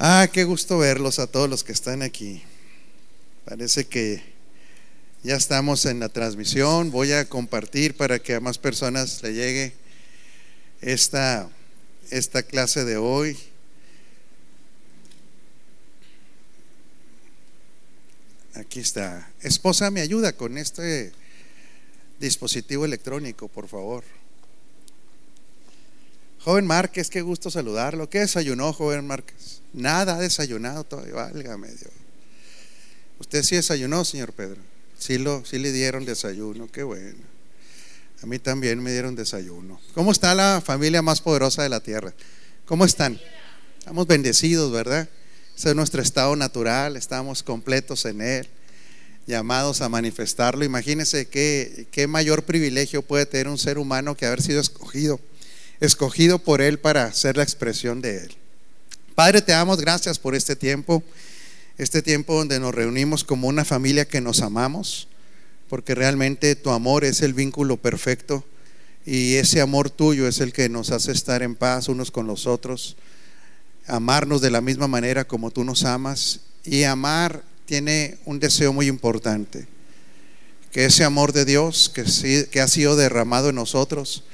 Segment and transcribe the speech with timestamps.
[0.00, 2.40] Ah, qué gusto verlos a todos los que están aquí.
[3.44, 4.22] Parece que
[5.24, 6.92] ya estamos en la transmisión.
[6.92, 9.72] Voy a compartir para que a más personas le llegue
[10.80, 11.50] esta,
[12.10, 13.36] esta clase de hoy.
[18.54, 19.28] Aquí está.
[19.42, 21.10] Esposa, me ayuda con este
[22.20, 24.04] dispositivo electrónico, por favor.
[26.48, 28.08] Joven Márquez, qué gusto saludarlo.
[28.08, 29.60] ¿Qué desayunó, joven Márquez?
[29.74, 31.92] Nada ha desayunado todavía, válgame Dios.
[33.18, 34.56] Usted sí desayunó, señor Pedro.
[34.98, 37.18] Sí, lo, sí le dieron desayuno, qué bueno.
[38.22, 39.78] A mí también me dieron desayuno.
[39.92, 42.14] ¿Cómo está la familia más poderosa de la tierra?
[42.64, 43.20] ¿Cómo están?
[43.78, 45.06] Estamos bendecidos, ¿verdad?
[45.54, 48.48] Ese es nuestro estado natural, estamos completos en Él,
[49.26, 50.64] llamados a manifestarlo.
[50.64, 55.20] Imagínense qué, qué mayor privilegio puede tener un ser humano que haber sido escogido,
[55.80, 58.36] escogido por Él para ser la expresión de Él.
[59.14, 61.02] Padre, te damos gracias por este tiempo,
[61.76, 65.08] este tiempo donde nos reunimos como una familia que nos amamos,
[65.68, 68.44] porque realmente tu amor es el vínculo perfecto
[69.04, 72.46] y ese amor tuyo es el que nos hace estar en paz unos con los
[72.46, 72.96] otros,
[73.86, 78.86] amarnos de la misma manera como tú nos amas y amar tiene un deseo muy
[78.86, 79.66] importante,
[80.72, 82.04] que ese amor de Dios que,
[82.50, 84.24] que ha sido derramado en nosotros,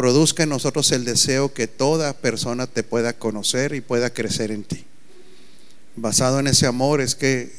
[0.00, 4.64] produzca en nosotros el deseo que toda persona te pueda conocer y pueda crecer en
[4.64, 4.86] ti.
[5.94, 7.52] Basado en ese amor es que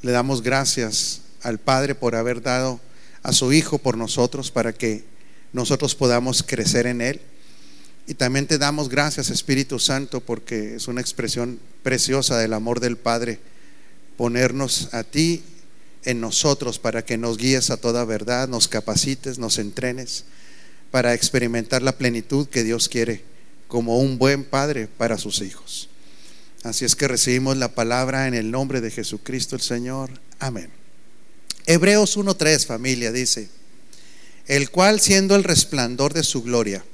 [0.00, 2.80] le damos gracias al Padre por haber dado
[3.22, 5.04] a su Hijo por nosotros para que
[5.52, 7.20] nosotros podamos crecer en Él.
[8.06, 12.96] Y también te damos gracias Espíritu Santo porque es una expresión preciosa del amor del
[12.96, 13.40] Padre
[14.16, 15.42] ponernos a ti
[16.04, 20.24] en nosotros para que nos guíes a toda verdad, nos capacites, nos entrenes
[20.90, 23.22] para experimentar la plenitud que Dios quiere
[23.68, 25.88] como un buen padre para sus hijos.
[26.64, 30.10] Así es que recibimos la palabra en el nombre de Jesucristo el Señor.
[30.38, 30.70] Amén.
[31.66, 33.48] Hebreos 1.3 familia dice,
[34.46, 36.84] el cual siendo el resplandor de su gloria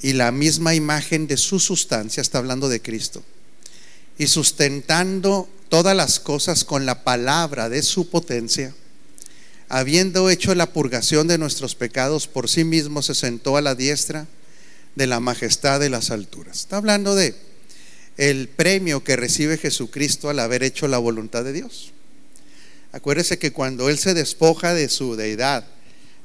[0.00, 3.22] y la misma imagen de su sustancia, está hablando de Cristo,
[4.18, 8.74] y sustentando todas las cosas con la palabra de su potencia,
[9.72, 14.26] habiendo hecho la purgación de nuestros pecados, por sí mismo se sentó a la diestra
[14.96, 16.58] de la majestad de las alturas.
[16.58, 17.34] Está hablando de
[18.18, 21.92] el premio que recibe Jesucristo al haber hecho la voluntad de Dios.
[22.92, 25.64] Acuérdese que cuando Él se despoja de su deidad,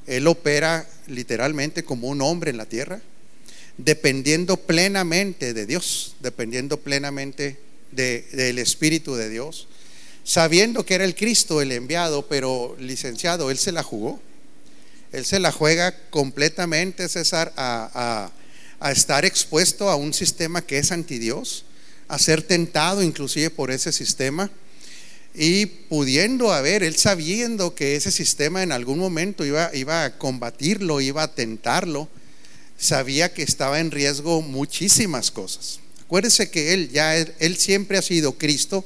[0.08, 3.00] Él opera literalmente como un hombre en la tierra,
[3.78, 7.58] dependiendo plenamente de Dios, dependiendo plenamente
[7.94, 9.70] del Espíritu de Dios
[10.28, 14.20] sabiendo que era el Cristo el enviado, pero licenciado, él se la jugó.
[15.14, 18.30] Él se la juega completamente, César, a,
[18.92, 21.64] estar expuesto a un sistema que es anti Dios,
[22.10, 24.52] a ser tentado inclusive por ese sistema
[25.34, 31.00] y pudiendo haber, él sabiendo que ese sistema en algún momento iba, iba a combatirlo,
[31.00, 32.10] iba a tentarlo,
[32.78, 35.80] sabía que estaba en riesgo muchísimas cosas.
[36.04, 38.86] Acuérdese que él ya, él siempre ha sido Cristo,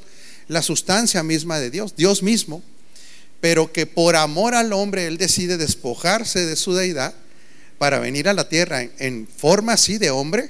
[0.51, 2.61] la sustancia misma de Dios, Dios mismo,
[3.39, 7.15] pero que por amor al hombre Él decide despojarse de su deidad
[7.77, 10.49] para venir a la tierra en, forma así de hombre,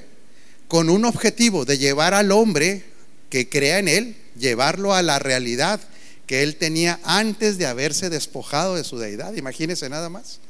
[0.66, 2.82] con un objetivo de llevar al hombre
[3.30, 5.80] que crea en Él, llevarlo a la realidad
[6.26, 9.34] que Él tenía antes de haberse despojado de su deidad.
[9.36, 10.40] Imagínese nada más.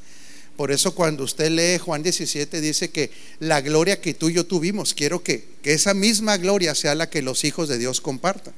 [0.56, 4.46] Por eso cuando usted lee Juan 17 dice que la gloria que tú y yo
[4.46, 8.54] tuvimos, quiero que, que esa misma gloria sea la que los hijos de Dios compartan.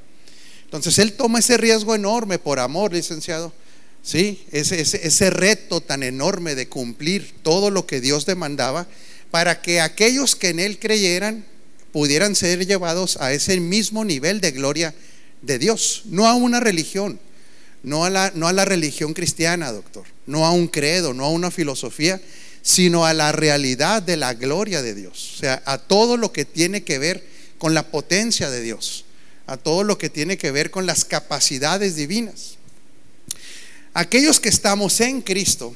[0.74, 3.52] Entonces él toma ese riesgo enorme por amor, licenciado.
[4.02, 8.88] Sí, ese, ese, reto tan enorme de cumplir todo lo que Dios demandaba
[9.30, 11.44] para que aquellos que en él creyeran
[11.92, 14.94] pudieran ser llevados a ese mismo nivel de gloria
[15.42, 17.20] de Dios, no a una religión,
[17.84, 21.30] no a la, no a la religión cristiana, doctor, no a un credo, no a
[21.30, 22.20] una filosofía,
[22.62, 26.44] sino a la realidad de la gloria de Dios, o sea, a todo lo que
[26.44, 27.24] tiene que ver
[27.58, 29.03] con la potencia de Dios
[29.46, 32.56] a todo lo que tiene que ver con las capacidades divinas.
[33.92, 35.74] Aquellos que estamos en Cristo,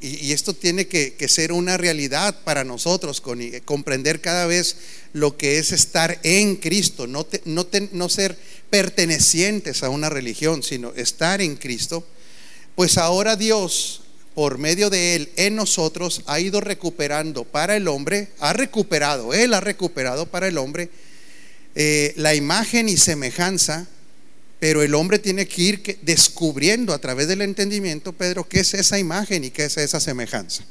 [0.00, 4.76] y, esto tiene que, ser una realidad para nosotros, con, comprender cada vez
[5.12, 8.36] lo que es estar en Cristo, no, no, no ser
[8.70, 12.06] pertenecientes a una religión, sino estar en Cristo,
[12.74, 14.02] pues ahora Dios,
[14.34, 19.54] por medio de Él, en nosotros, ha ido recuperando para el hombre, ha recuperado, Él
[19.54, 20.90] ha recuperado para el hombre
[21.74, 23.86] eh, la imagen y semejanza,
[24.60, 28.98] pero el hombre tiene que ir descubriendo a través del entendimiento, Pedro, qué es esa
[28.98, 30.64] imagen y qué es esa semejanza.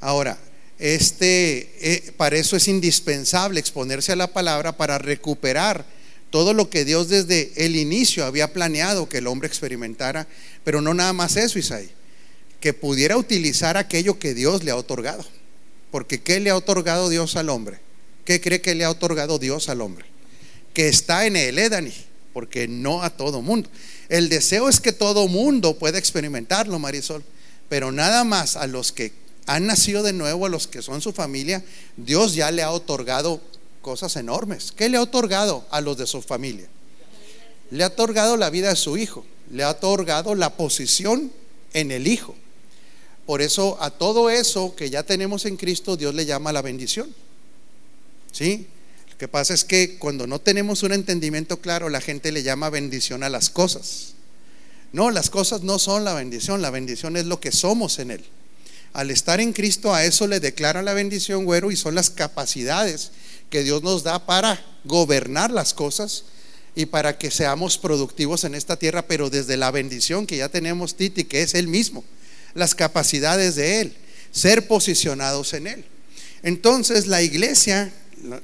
[0.00, 0.38] Ahora,
[0.78, 5.86] este, eh, para eso es indispensable exponerse a la palabra para recuperar
[6.30, 10.26] todo lo que Dios desde el inicio había planeado que el hombre experimentara,
[10.64, 11.88] pero no nada más eso, Isaí,
[12.60, 15.24] que pudiera utilizar aquello que Dios le ha otorgado.
[15.90, 17.78] Porque ¿qué le ha otorgado Dios al hombre?
[18.26, 20.04] ¿Qué cree que le ha otorgado Dios al hombre?
[20.74, 21.94] Que está en el Edani,
[22.34, 23.70] porque no a todo mundo.
[24.08, 27.24] El deseo es que todo mundo pueda experimentarlo, Marisol,
[27.68, 29.12] pero nada más a los que
[29.46, 31.64] han nacido de nuevo, a los que son su familia,
[31.96, 33.40] Dios ya le ha otorgado
[33.80, 34.72] cosas enormes.
[34.72, 36.66] ¿Qué le ha otorgado a los de su familia?
[37.70, 41.30] Le ha otorgado la vida de su hijo, le ha otorgado la posición
[41.74, 42.34] en el hijo.
[43.24, 47.14] Por eso a todo eso que ya tenemos en Cristo, Dios le llama la bendición.
[48.32, 48.68] ¿Sí?
[49.10, 52.70] Lo que pasa es que cuando no tenemos un entendimiento claro, la gente le llama
[52.70, 54.14] bendición a las cosas.
[54.92, 58.24] No, las cosas no son la bendición, la bendición es lo que somos en Él.
[58.92, 63.10] Al estar en Cristo, a eso le declara la bendición, güero, y son las capacidades
[63.50, 66.24] que Dios nos da para gobernar las cosas
[66.74, 70.94] y para que seamos productivos en esta tierra, pero desde la bendición que ya tenemos,
[70.96, 72.04] Titi, que es Él mismo,
[72.54, 73.96] las capacidades de Él,
[74.30, 75.84] ser posicionados en Él.
[76.42, 77.92] Entonces, la iglesia,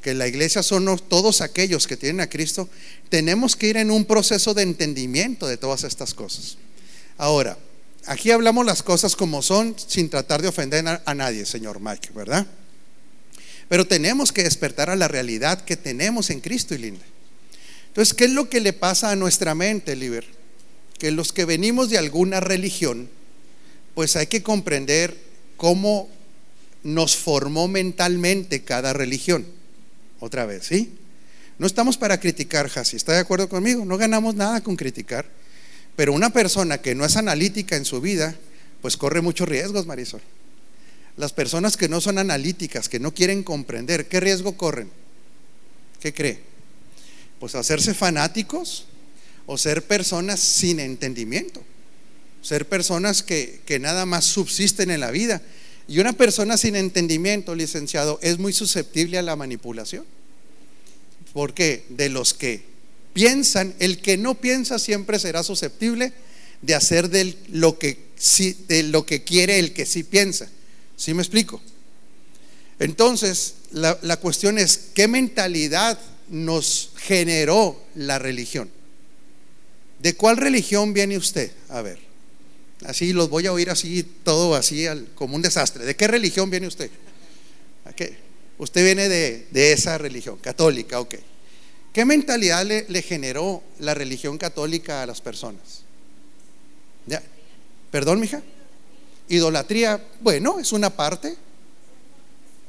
[0.02, 2.68] que la iglesia son todos aquellos que tienen a Cristo,
[3.08, 6.58] tenemos que ir en un proceso de entendimiento de todas estas cosas.
[7.18, 7.58] Ahora,
[8.06, 12.46] aquí hablamos las cosas como son sin tratar de ofender a nadie, señor Mike, ¿verdad?
[13.68, 17.04] Pero tenemos que despertar a la realidad que tenemos en Cristo y linda.
[17.88, 20.26] Entonces, ¿qué es lo que le pasa a nuestra mente, Liber?
[20.98, 23.08] Que los que venimos de alguna religión,
[23.94, 25.16] pues hay que comprender
[25.56, 26.10] cómo
[26.82, 29.46] nos formó mentalmente cada religión.
[30.22, 30.94] Otra vez, ¿sí?
[31.58, 33.84] No estamos para criticar, Hasi, ¿está de acuerdo conmigo?
[33.84, 35.28] No ganamos nada con criticar.
[35.96, 38.36] Pero una persona que no es analítica en su vida,
[38.80, 40.20] pues corre muchos riesgos, Marisol.
[41.16, 44.92] Las personas que no son analíticas, que no quieren comprender, ¿qué riesgo corren?
[45.98, 46.38] ¿Qué cree?
[47.40, 48.86] Pues hacerse fanáticos
[49.46, 51.64] o ser personas sin entendimiento,
[52.42, 55.42] ser personas que, que nada más subsisten en la vida.
[55.88, 60.04] Y una persona sin entendimiento, licenciado, es muy susceptible a la manipulación.
[61.32, 62.62] Porque de los que
[63.12, 66.12] piensan, el que no piensa siempre será susceptible
[66.62, 67.98] de hacer de lo que,
[68.68, 70.48] de lo que quiere el que sí piensa.
[70.96, 71.60] ¿Sí me explico?
[72.78, 78.70] Entonces, la, la cuestión es, ¿qué mentalidad nos generó la religión?
[80.00, 81.52] ¿De cuál religión viene usted?
[81.68, 81.98] A ver,
[82.86, 85.84] así los voy a oír así, todo así como un desastre.
[85.84, 86.90] ¿De qué religión viene usted?
[87.84, 88.16] ¿A qué?
[88.58, 91.14] Usted viene de, de, esa religión, católica, ok.
[91.92, 95.82] ¿Qué mentalidad le, le, generó la religión católica a las personas?
[97.06, 97.22] ¿Ya?
[97.90, 98.42] ¿Perdón, mija?
[99.28, 101.36] Idolatría, bueno, es una parte.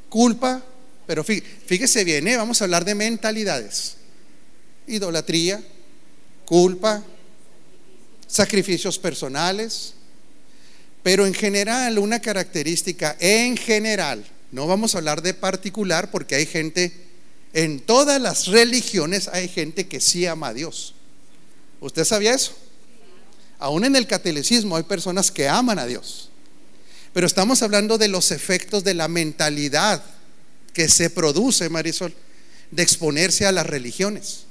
[0.10, 0.64] Culpa,
[1.06, 2.38] pero fíjese bien, ¿eh?
[2.38, 3.96] vamos a hablar de mentalidades.
[4.88, 5.62] Idolatría,
[6.46, 7.04] culpa,
[8.28, 9.94] sacrificios personales,
[11.04, 16.46] pero en general, una característica, en general, no vamos a hablar de particular porque hay
[16.46, 16.94] gente,
[17.52, 20.96] en todas las religiones hay gente que sí ama a Dios.
[21.82, 22.58] ¿Usted sabía eso?
[23.60, 26.30] Aún en el catolicismo hay personas que aman a Dios.
[27.14, 30.04] Pero estamos hablando de los efectos de la mentalidad
[30.74, 32.14] que se produce, Marisol,
[32.72, 34.46] de exponerse a las religiones.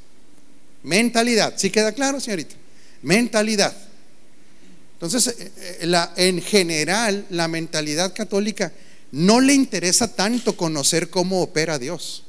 [0.82, 2.54] Mentalidad, ¿sí queda claro, señorita?
[3.02, 3.76] Mentalidad.
[5.02, 8.72] Entonces, eh, eh, la, en general, la mentalidad católica
[9.10, 12.22] no le interesa tanto conocer cómo opera Dios.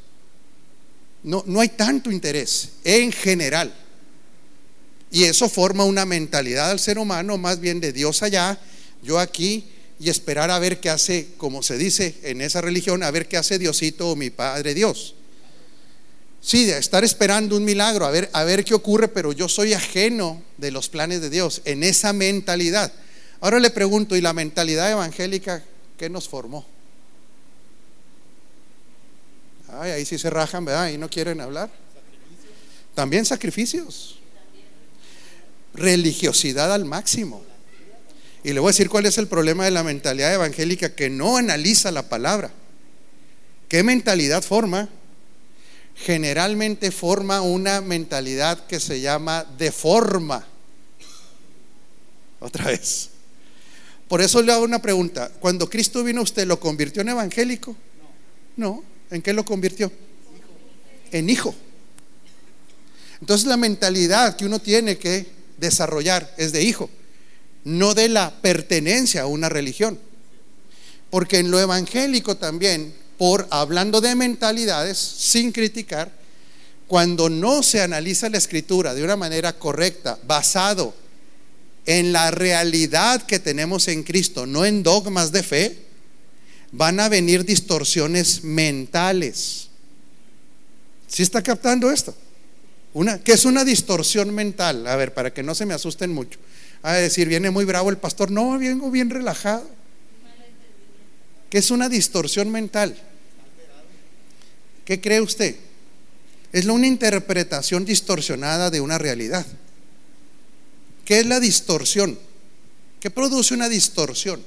[1.22, 3.72] No, no hay tanto interés, en general.
[5.12, 8.60] Y eso forma una mentalidad al ser humano más bien de Dios allá,
[9.04, 9.66] yo aquí,
[10.00, 13.38] y esperar a ver qué hace, como se dice en esa religión, a ver qué
[13.38, 15.14] hace Diosito o mi Padre Dios.
[16.44, 19.74] Sí, de estar esperando un milagro, a ver, a ver qué ocurre, pero yo soy
[19.74, 22.92] ajeno de los planes de Dios, en esa mentalidad.
[23.40, 25.64] Ahora le pregunto, ¿y la mentalidad evangélica
[25.98, 26.66] qué nos formó?
[29.70, 30.90] Ay, ahí sí se rajan, ¿verdad?
[30.90, 31.72] Y no quieren hablar.
[32.94, 34.20] También sacrificios.
[35.74, 37.42] Religiosidad al máximo.
[38.44, 41.38] Y le voy a decir cuál es el problema de la mentalidad evangélica que no
[41.38, 42.52] analiza la palabra.
[43.70, 44.90] ¿Qué mentalidad forma?
[45.96, 50.46] Generalmente forma una mentalidad que se llama deforma.
[52.40, 53.10] Otra vez.
[54.08, 55.32] Por eso le hago una pregunta.
[55.40, 57.76] Cuando Cristo vino, ¿usted lo convirtió en evangélico?
[58.58, 58.84] No.
[59.10, 59.92] ¿En qué lo convirtió?
[61.12, 61.56] En hijo.
[63.22, 66.90] Entonces la mentalidad que uno tiene que desarrollar es de hijo
[67.64, 70.00] no de la pertenencia a una religión.
[71.10, 76.12] Porque en lo evangélico también, por hablando de mentalidades, sin criticar,
[76.88, 80.94] cuando no se analiza la escritura de una manera correcta, basado
[81.86, 85.78] en la realidad que tenemos en Cristo, no en dogmas de fe,
[86.72, 89.70] van a venir distorsiones mentales.
[91.08, 92.16] ¿Sí está captando esto?
[92.94, 94.88] Una, ¿Qué es una distorsión mental?
[94.88, 96.40] A ver, para que no se me asusten mucho.
[96.82, 98.30] A decir, viene muy bravo el pastor.
[98.32, 99.70] No, vengo bien relajado.
[101.54, 103.00] ¿Qué es una distorsión mental?
[104.86, 105.56] ¿Qué cree usted?
[106.52, 109.46] Es una interpretación distorsionada de una realidad.
[111.06, 112.18] ¿Qué es la distorsión?
[113.00, 114.44] ¿Qué produce una distorsión?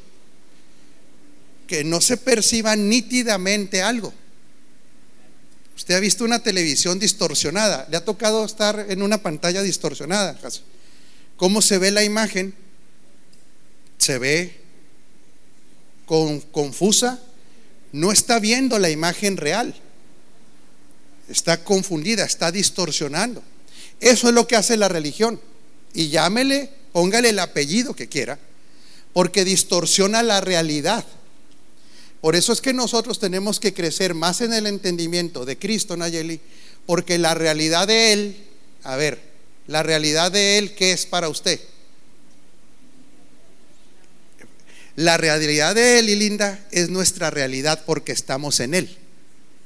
[1.69, 4.13] Que no se perciba nítidamente algo.
[5.77, 7.87] Usted ha visto una televisión distorsionada.
[7.89, 10.37] Le ha tocado estar en una pantalla distorsionada.
[11.37, 12.53] ¿Cómo se ve la imagen?
[13.97, 14.66] Se ve
[16.07, 17.21] confusa.
[17.93, 19.75] No está viendo la imagen real.
[21.29, 23.43] Está confundida, está distorsionando.
[24.01, 25.41] Eso es lo que hace la religión.
[25.95, 28.39] Y llámele, póngale el apellido que quiera,
[29.13, 31.05] porque distorsiona la realidad.
[32.21, 36.41] Por eso es que nosotros tenemos que crecer más en el entendimiento de Cristo, Nayeli,
[36.85, 38.37] porque la realidad de Él,
[38.83, 39.21] a ver,
[39.67, 41.61] la realidad de Él, ¿qué es para usted?
[44.97, 48.97] La realidad de Él, y linda, es nuestra realidad porque estamos en Él.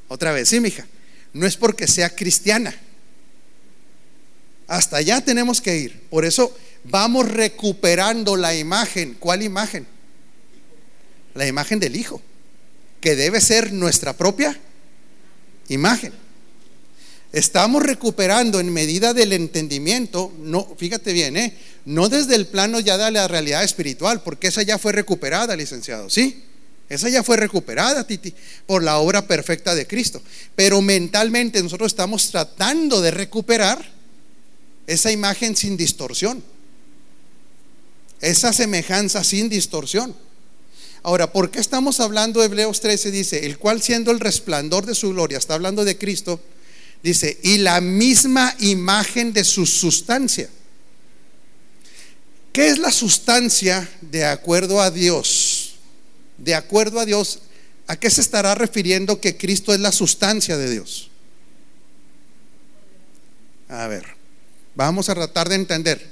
[0.08, 0.86] Otra vez, sí, mija.
[1.32, 2.74] No es porque sea cristiana.
[4.66, 6.00] Hasta allá tenemos que ir.
[6.10, 9.14] Por eso vamos recuperando la imagen.
[9.14, 9.86] ¿Cuál imagen?
[11.34, 12.20] La imagen del Hijo
[13.00, 14.56] que debe ser nuestra propia
[15.68, 16.12] imagen.
[17.32, 21.56] Estamos recuperando en medida del entendimiento, no, fíjate bien, ¿eh?
[21.84, 26.10] no desde el plano ya de la realidad espiritual, porque esa ya fue recuperada, licenciado,
[26.10, 26.44] ¿sí?
[26.88, 28.34] Esa ya fue recuperada, Titi,
[28.66, 30.20] por la obra perfecta de Cristo.
[30.56, 33.92] Pero mentalmente nosotros estamos tratando de recuperar
[34.88, 36.42] esa imagen sin distorsión,
[38.20, 40.16] esa semejanza sin distorsión.
[41.04, 43.12] Ahora, ¿por qué estamos hablando de Hebreos 13?
[43.12, 46.40] Dice, el cual siendo el resplandor de su gloria, está hablando de Cristo,
[47.02, 50.48] dice, y la misma imagen de su sustancia.
[52.52, 55.76] ¿Qué es la sustancia de acuerdo a Dios?
[56.36, 57.40] De acuerdo a Dios,
[57.86, 61.10] ¿a qué se estará refiriendo que Cristo es la sustancia de Dios?
[63.68, 64.04] A ver,
[64.74, 66.04] vamos a tratar de entender.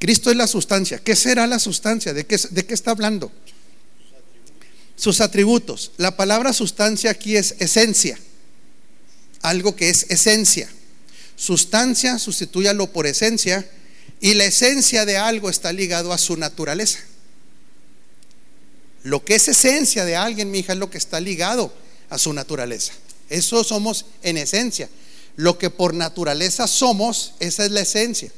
[0.00, 0.98] Cristo es la sustancia.
[0.98, 2.12] ¿Qué será la sustancia?
[2.12, 3.30] ¿De qué, de qué está hablando?
[4.96, 5.92] Sus atributos.
[5.98, 8.18] La palabra sustancia aquí es esencia.
[9.42, 10.68] Algo que es esencia.
[11.36, 13.68] Sustancia, sustitúyalo por esencia.
[14.20, 16.98] Y la esencia de algo está ligado a su naturaleza.
[19.02, 21.72] Lo que es esencia de alguien, mi hija, es lo que está ligado
[22.10, 22.92] a su naturaleza.
[23.30, 24.90] Eso somos en esencia.
[25.36, 28.30] Lo que por naturaleza somos, esa es la esencia.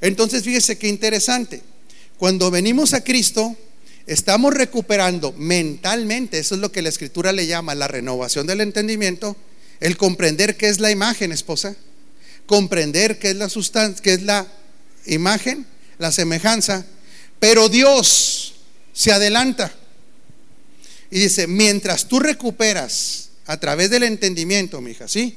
[0.00, 1.62] Entonces, fíjese qué interesante.
[2.18, 3.56] Cuando venimos a Cristo,
[4.06, 9.36] estamos recuperando mentalmente, eso es lo que la escritura le llama la renovación del entendimiento,
[9.82, 11.74] el comprender qué es la imagen, esposa,
[12.46, 14.46] comprender qué es la sustancia, qué es la
[15.06, 15.66] imagen,
[15.98, 16.86] la semejanza,
[17.40, 18.54] pero Dios
[18.92, 19.74] se adelanta
[21.10, 25.36] y dice, mientras tú recuperas a través del entendimiento, mi hija, ¿sí?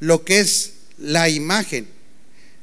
[0.00, 1.88] Lo que es la imagen,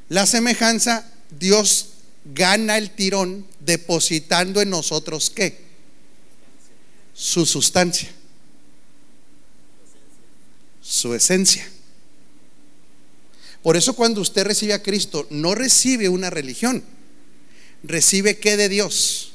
[0.09, 1.87] la semejanza, Dios
[2.23, 5.57] gana el tirón depositando en nosotros qué?
[7.15, 8.11] Su sustancia,
[10.85, 11.67] su esencia.
[13.63, 16.83] Por eso cuando usted recibe a Cristo, no recibe una religión,
[17.83, 19.31] recibe qué de Dios?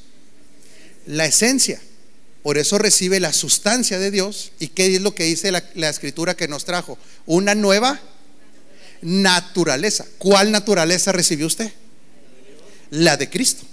[1.07, 1.81] La esencia.
[2.43, 4.53] Por eso recibe la sustancia de Dios.
[4.61, 6.97] ¿Y qué es lo que dice la, la escritura que nos trajo?
[7.27, 8.01] Una nueva
[9.03, 10.07] naturaleza.
[10.19, 11.73] ¿Cuál naturaleza recibió usted?
[12.91, 13.65] la de Cristo.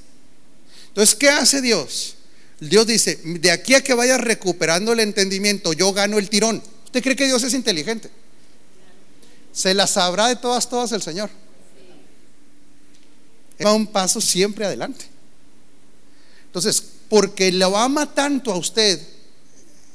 [0.90, 2.16] Entonces, ¿qué hace Dios?
[2.60, 6.64] Dios dice, de aquí a que vayas recuperando el entendimiento, yo gano el tirón.
[6.88, 8.10] ¿Usted cree que Dios es inteligente?
[9.52, 11.30] Se la sabrá de todas, todas el Señor.
[13.64, 15.06] Va un paso siempre adelante.
[16.46, 19.02] Entonces, porque lo ama tanto a usted,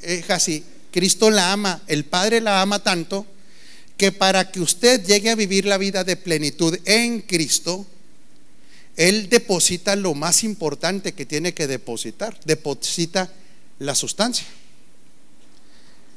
[0.02, 3.25] es así, Cristo la ama, el Padre la ama tanto,
[3.96, 7.87] que para que usted llegue a vivir la vida de plenitud en Cristo,
[8.96, 13.32] él deposita lo más importante que tiene que depositar, deposita
[13.78, 14.46] la sustancia.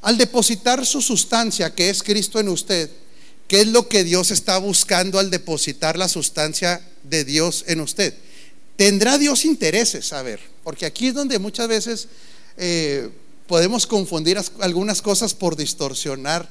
[0.05, 2.91] Al depositar su sustancia, que es Cristo en usted,
[3.47, 8.13] ¿qué es lo que Dios está buscando al depositar la sustancia de Dios en usted?
[8.75, 10.13] ¿Tendrá Dios intereses?
[10.13, 12.07] A ver, porque aquí es donde muchas veces
[12.55, 13.09] eh,
[13.47, 16.47] podemos confundir algunas cosas por distorsionar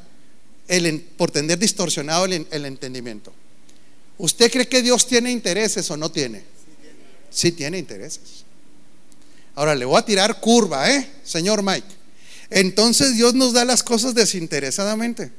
[0.67, 3.33] el, por tener distorsionado el, el entendimiento.
[4.19, 6.43] ¿Usted cree que Dios tiene intereses o no tiene?
[7.31, 8.45] Sí tiene intereses.
[9.55, 11.09] Ahora le voy a tirar curva, ¿eh?
[11.23, 12.04] Señor Mike.
[12.51, 15.33] Entonces Dios nos da las cosas desinteresadamente.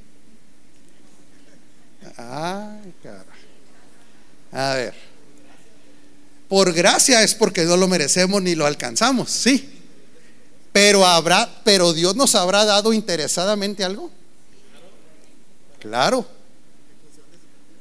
[2.17, 3.25] Ay, cara.
[4.51, 4.93] A ver.
[6.47, 9.69] Por gracia es porque no lo merecemos ni lo alcanzamos, sí.
[10.71, 14.11] Pero habrá, pero Dios nos habrá dado interesadamente algo.
[15.79, 16.27] Claro.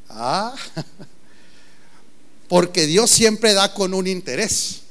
[0.09, 0.55] Ah.
[2.49, 4.83] Porque Dios siempre da con un interés.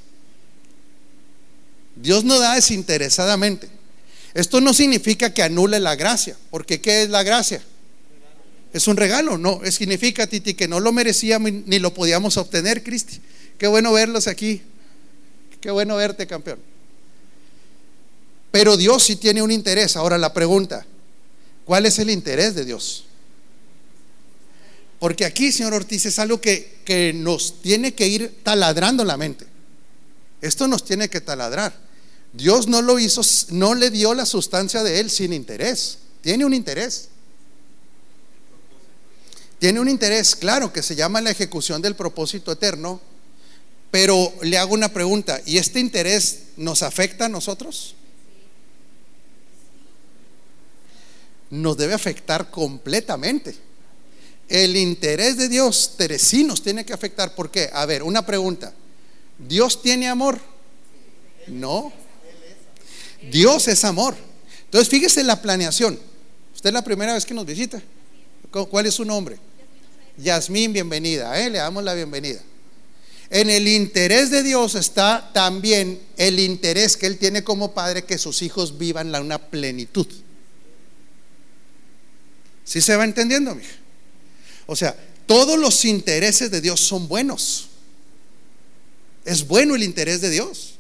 [1.96, 3.70] Dios no da desinteresadamente.
[4.34, 7.64] Esto no significa que anule la gracia, porque ¿qué es la gracia?
[8.74, 13.22] Es un regalo, no, significa, Titi, que no lo merecíamos ni lo podíamos obtener, Cristi.
[13.60, 14.64] Qué bueno verlos aquí.
[15.62, 16.60] Qué bueno verte, campeón.
[18.52, 19.96] Pero Dios sí tiene un interés.
[19.96, 20.86] Ahora la pregunta,
[21.66, 23.06] ¿cuál es el interés de Dios?
[25.00, 29.46] Porque aquí, señor Ortiz, es algo que, que nos tiene que ir taladrando la mente.
[30.42, 31.83] Esto nos tiene que taladrar.
[32.34, 36.00] Dios no lo hizo, no le dio la sustancia de él sin interés.
[36.22, 37.10] Tiene un interés.
[39.60, 43.00] Tiene un interés, claro, que se llama la ejecución del propósito eterno,
[43.92, 47.96] pero le hago una pregunta, ¿y este interés nos afecta a nosotros?
[51.52, 53.56] Nos debe afectar completamente.
[54.50, 57.36] El interés de Dios, sí nos tiene que afectar.
[57.36, 57.70] ¿Por qué?
[57.72, 58.74] A ver, una pregunta.
[59.38, 60.42] ¿Dios tiene amor?
[61.48, 61.94] No.
[63.32, 64.16] Dios es amor.
[64.66, 66.00] Entonces, fíjese la planeación.
[66.56, 67.82] Usted es la primera vez que nos visita.
[68.52, 69.38] ¿Cuál es su nombre?
[70.18, 71.40] Yasmín, bienvenida.
[71.40, 71.50] ¿eh?
[71.50, 72.42] Le damos la bienvenida.
[73.30, 78.20] En el interés de Dios está también el interés que Él tiene como padre que
[78.20, 80.08] sus hijos vivan la una plenitud.
[82.64, 83.74] ¿Sí se va entendiendo, mija?
[84.68, 87.70] O sea, todos los intereses de Dios son buenos.
[89.26, 90.73] Es bueno el interés de Dios.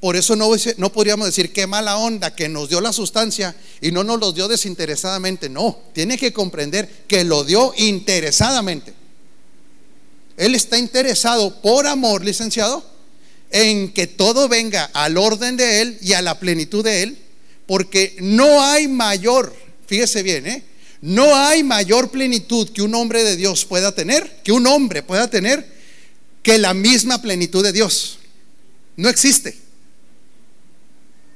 [0.00, 3.90] Por eso no, no podríamos decir qué mala onda que nos dio la sustancia y
[3.90, 5.48] no nos lo dio desinteresadamente.
[5.48, 8.94] No, tiene que comprender que lo dio interesadamente.
[10.36, 12.84] Él está interesado por amor, licenciado,
[13.50, 17.18] en que todo venga al orden de Él y a la plenitud de Él,
[17.66, 19.54] porque no hay mayor,
[19.86, 20.62] fíjese bien, ¿eh?
[21.00, 25.28] no hay mayor plenitud que un hombre de Dios pueda tener, que un hombre pueda
[25.28, 25.66] tener,
[26.42, 28.18] que la misma plenitud de Dios.
[28.96, 29.67] No existe.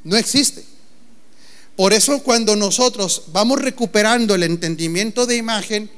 [0.05, 0.65] No existe.
[1.77, 5.91] Por eso cuando nosotros vamos recuperando el entendimiento de imagen,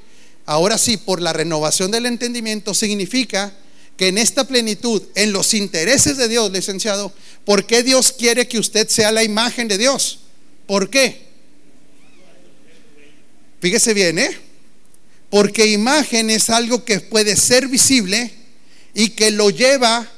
[0.46, 3.52] ahora sí, por la renovación del entendimiento, significa
[3.96, 7.12] que en esta plenitud, en los intereses de Dios, licenciado,
[7.44, 10.20] ¿por qué Dios quiere que usted sea la imagen de Dios?
[10.66, 11.24] ¿Por qué?
[13.60, 14.36] Fíjese bien, ¿eh?
[15.30, 18.32] Porque imagen es algo que puede ser visible
[18.94, 20.08] y que lo lleva,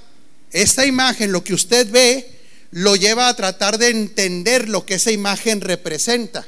[0.52, 2.35] esa imagen, lo que usted ve,
[2.76, 6.46] lo lleva a tratar de entender lo que esa imagen representa.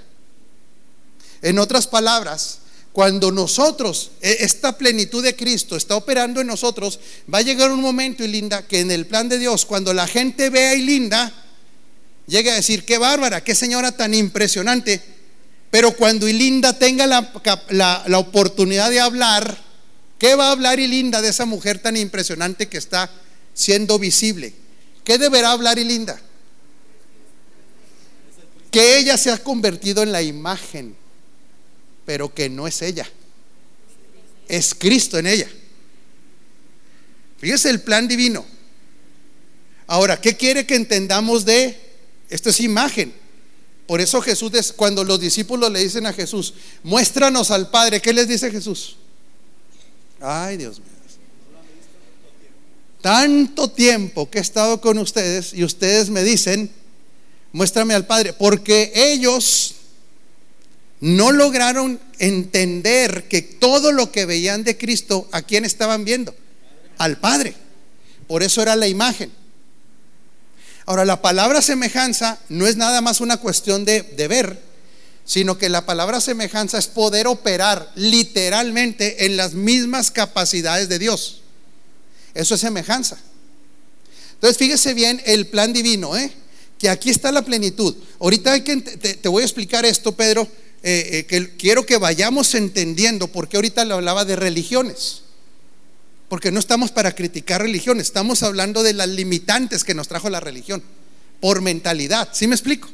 [1.40, 2.58] En otras palabras,
[2.92, 7.00] cuando nosotros, e, esta plenitud de Cristo está operando en nosotros,
[7.32, 10.06] va a llegar un momento, y linda, que en el plan de Dios, cuando la
[10.06, 11.32] gente vea a Linda,
[12.26, 15.00] llegue a decir, qué bárbara, qué señora tan impresionante.
[15.70, 17.32] Pero cuando Ilinda tenga la,
[17.70, 19.64] la, la oportunidad de hablar,
[20.18, 23.10] ¿qué va a hablar Ilinda de esa mujer tan impresionante que está
[23.54, 24.67] siendo visible?
[25.08, 26.20] ¿Qué deberá hablar Linda?
[28.70, 30.94] Que ella se ha convertido en la imagen,
[32.04, 33.10] pero que no es ella.
[34.48, 35.48] Es Cristo en ella.
[37.38, 38.44] Fíjese el plan divino.
[39.86, 41.80] Ahora, ¿qué quiere que entendamos de
[42.28, 42.50] esto?
[42.50, 43.14] Es imagen.
[43.86, 48.28] Por eso Jesús, cuando los discípulos le dicen a Jesús, muéstranos al Padre, ¿qué les
[48.28, 48.98] dice Jesús?
[50.20, 50.97] Ay, Dios mío
[53.08, 56.70] tanto tiempo que he estado con ustedes y ustedes me dicen,
[57.52, 59.76] muéstrame al Padre, porque ellos
[61.00, 66.34] no lograron entender que todo lo que veían de Cristo, ¿a quién estaban viendo?
[66.98, 67.54] Al Padre.
[68.26, 69.32] Por eso era la imagen.
[70.84, 74.60] Ahora, la palabra semejanza no es nada más una cuestión de, de ver,
[75.24, 81.40] sino que la palabra semejanza es poder operar literalmente en las mismas capacidades de Dios.
[82.38, 83.18] Eso es semejanza.
[84.34, 86.32] Entonces, fíjese bien el plan divino, ¿eh?
[86.78, 87.96] que aquí está la plenitud.
[88.20, 90.46] Ahorita hay que, te, voy a explicar esto, Pedro,
[90.84, 95.22] eh, eh, que quiero que vayamos entendiendo, porque ahorita le hablaba de religiones.
[96.28, 100.38] Porque no estamos para criticar religiones, estamos hablando de las limitantes que nos trajo la
[100.38, 100.80] religión,
[101.40, 102.28] por mentalidad.
[102.32, 102.88] ¿Sí me explico?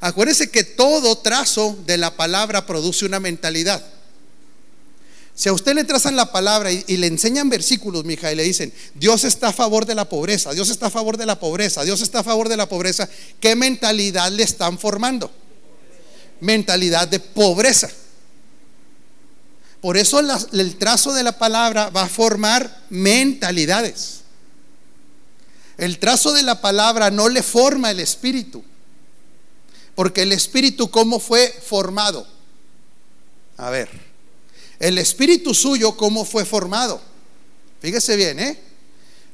[0.00, 3.82] Acuérdense que todo trazo de la palabra produce una mentalidad.
[5.34, 8.72] Si a usted le trazan la palabra y, le enseñan versículos, mija, y le dicen,
[8.94, 12.02] Dios está a favor de la pobreza, Dios está a favor de la pobreza, Dios
[12.02, 13.08] está a favor de la pobreza,
[13.40, 15.30] ¿qué mentalidad le están formando?
[16.40, 17.90] Mentalidad de pobreza.
[19.80, 24.20] Por eso el trazo de la palabra va a formar mentalidades.
[25.78, 28.62] El trazo de la palabra no le forma el espíritu.
[29.94, 32.26] Porque el espíritu, ¿cómo fue formado?
[33.56, 34.11] A ver,
[34.82, 37.00] el espíritu suyo, ¿cómo fue formado?
[37.80, 38.58] Fíjese bien, ¿eh?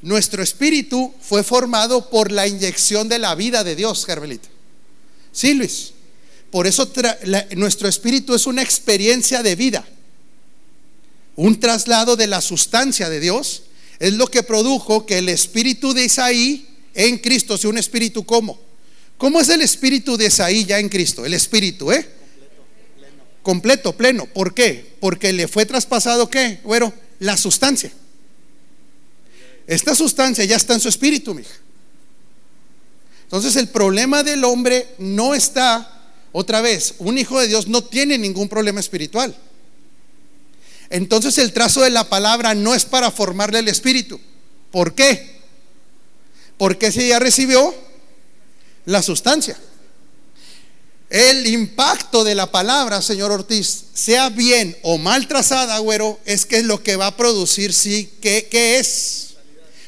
[0.03, 4.49] Nuestro espíritu fue formado por la inyección de la vida de Dios, Carmelita.
[5.33, 5.93] Sí, Luis.
[6.53, 6.91] Por eso
[7.57, 9.85] nuestro espíritu es una experiencia de vida
[11.39, 13.63] un traslado de la sustancia de Dios,
[14.01, 18.61] es lo que produjo que el espíritu de Isaí en Cristo sea un espíritu como.
[19.17, 21.25] ¿Cómo es el espíritu de Isaí ya en Cristo?
[21.25, 22.09] El espíritu, ¿eh?
[23.43, 24.27] Completo, pleno.
[24.27, 24.97] ¿Por qué?
[25.01, 26.61] Porque le fue traspasado qué?
[26.65, 27.93] Bueno, la sustancia.
[29.67, 31.55] Esta sustancia ya está en su espíritu, mija.
[33.25, 38.17] Entonces el problema del hombre no está, otra vez, un hijo de Dios no tiene
[38.17, 39.37] ningún problema espiritual.
[40.89, 44.19] Entonces el trazo de la palabra no es para formarle el espíritu.
[44.71, 45.39] ¿Por qué?
[46.57, 47.75] Porque si ya recibió
[48.87, 49.59] la sustancia.
[51.11, 56.59] El impacto de la palabra, señor Ortiz, sea bien o mal trazada, güero, es que
[56.59, 59.37] es lo que va a producir, sí, ¿qué, qué es?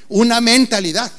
[0.08, 1.12] Una mentalidad.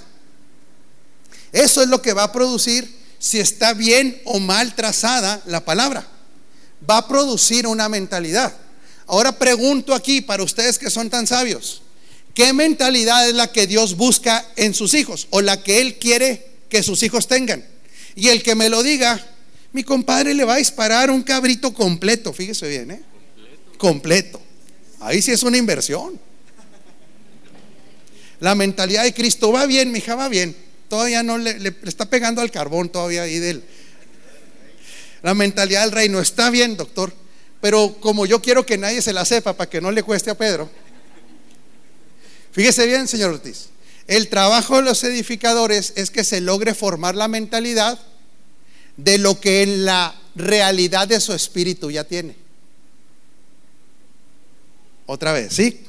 [1.51, 6.07] Eso es lo que va a producir si está bien o mal trazada la palabra.
[6.89, 8.55] Va a producir una mentalidad.
[9.05, 11.83] Ahora pregunto aquí para ustedes que son tan sabios,
[12.33, 16.49] ¿qué mentalidad es la que Dios busca en sus hijos o la que Él quiere
[16.69, 17.63] que sus hijos tengan?
[18.15, 19.23] Y el que me lo diga,
[19.73, 23.01] mi compadre le va a disparar un cabrito completo, fíjese bien, ¿eh?
[23.77, 24.41] Completo.
[24.99, 26.19] Ahí sí es una inversión.
[28.39, 30.55] La mentalidad de Cristo va bien, mi hija va bien.
[30.89, 33.63] Todavía no le, le, está pegando al carbón todavía ahí del.
[35.21, 37.13] La mentalidad del reino está bien, doctor.
[37.61, 40.37] Pero como yo quiero que nadie se la sepa para que no le cueste a
[40.37, 40.69] Pedro,
[42.51, 43.67] fíjese bien, señor Ortiz,
[44.07, 47.99] el trabajo de los edificadores es que se logre formar la mentalidad
[48.97, 52.35] de lo que en la realidad de su espíritu ya tiene.
[55.05, 55.81] Otra vez, ¿sí?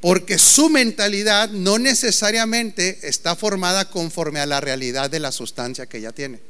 [0.00, 6.00] Porque su mentalidad no necesariamente está formada conforme a la realidad de la sustancia que
[6.00, 6.40] ya tiene.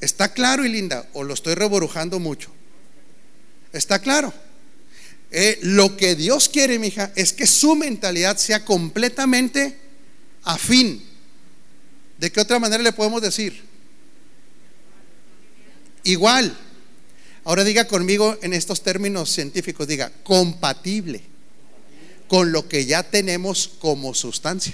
[0.00, 1.08] ¿Está claro y linda?
[1.12, 2.50] ¿O lo estoy reborujando mucho?
[3.72, 4.32] ¿Está claro?
[5.30, 9.78] Eh, lo que Dios quiere, mi hija, es que su mentalidad sea completamente
[10.42, 11.11] afín.
[12.22, 13.60] ¿De qué otra manera le podemos decir?
[16.04, 16.56] Igual.
[17.42, 21.20] Ahora diga conmigo en estos términos científicos, diga, compatible
[22.28, 24.72] con lo que ya tenemos como sustancia.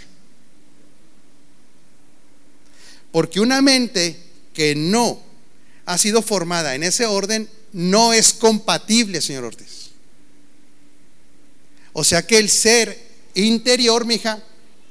[3.12, 5.18] Porque una mente que no
[5.86, 9.88] ha sido formada en ese orden no es compatible, señor Ortiz.
[11.94, 14.42] O sea que el ser interior, mija,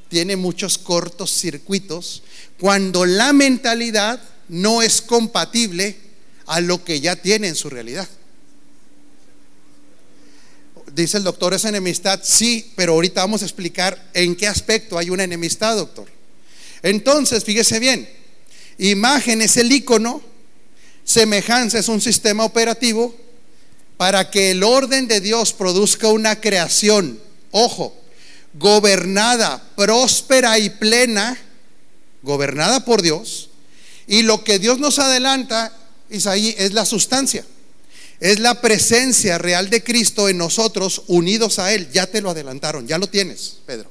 [0.10, 2.24] tiene muchos cortos circuitos
[2.60, 5.98] cuando la mentalidad no es compatible
[6.46, 8.08] a lo que ya tiene en su realidad.
[10.93, 12.22] Dice el doctor, ¿es enemistad?
[12.24, 16.08] Sí, pero ahorita vamos a explicar en qué aspecto hay una enemistad, doctor.
[16.82, 18.10] Entonces, fíjese bien,
[18.78, 20.22] Imagen es el icono,
[21.04, 23.15] semejanza es un sistema operativo
[23.98, 27.20] para que el orden de Dios produzca una creación,
[27.52, 27.96] ojo,
[28.54, 31.38] gobernada, próspera y plena,
[32.27, 33.49] gobernada por Dios.
[34.05, 35.73] Y lo que Dios nos adelanta,
[36.11, 37.43] Isaí, es la sustancia.
[38.19, 41.89] Es la presencia real de Cristo en nosotros unidos a Él.
[41.91, 43.89] Ya te lo adelantaron, ya lo tienes, Pedro.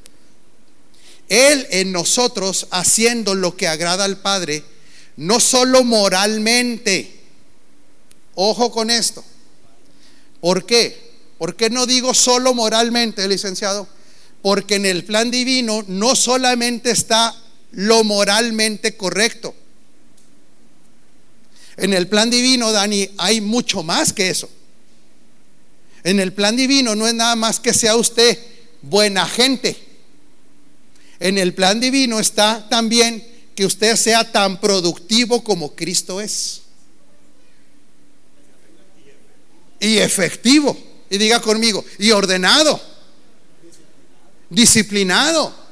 [1.29, 4.63] Él en nosotros haciendo lo que agrada al Padre
[5.17, 7.21] no solo moralmente.
[8.35, 9.25] Ojo con esto.
[10.41, 11.07] ¿Por qué?
[11.39, 13.89] ¿Por qué no digo solo moralmente, licenciado?
[14.43, 17.35] Porque en el plan divino no solamente está
[17.77, 19.55] lo moralmente correcto.
[21.77, 24.49] En el plan divino, Dani, hay mucho más que eso.
[26.03, 28.39] En el plan divino no es nada más que sea usted
[28.81, 29.77] buena gente.
[31.21, 36.63] En el plan divino está también que usted sea tan productivo como Cristo es.
[39.81, 40.77] Y efectivo.
[41.11, 42.81] Y diga conmigo, y ordenado.
[44.49, 45.66] Disciplinado.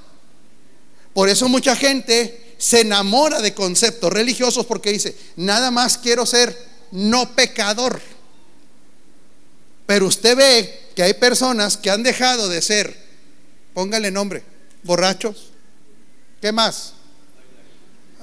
[1.14, 6.56] Por eso mucha gente se enamora de conceptos religiosos porque dice, nada más quiero ser
[6.90, 8.00] no pecador.
[9.86, 12.96] Pero usted ve que hay personas que han dejado de ser,
[13.74, 14.42] póngale nombre,
[14.82, 15.50] borrachos.
[16.40, 16.94] ¿Qué más?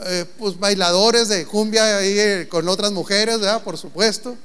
[0.05, 3.63] Eh, pues bailadores de cumbia ahí eh, con otras mujeres, ¿verdad?
[3.63, 4.35] Por supuesto.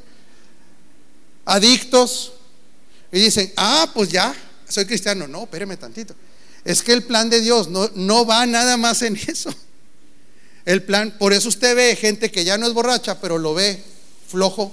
[1.45, 2.33] Adictos.
[3.11, 4.35] Y dicen, ah, pues ya,
[4.69, 5.27] soy cristiano.
[5.27, 6.15] No, espéreme tantito.
[6.67, 9.55] Es que el plan de Dios no, no va nada más en eso.
[10.65, 13.81] El plan, por eso usted ve gente que ya no es borracha, pero lo ve
[14.27, 14.73] flojo,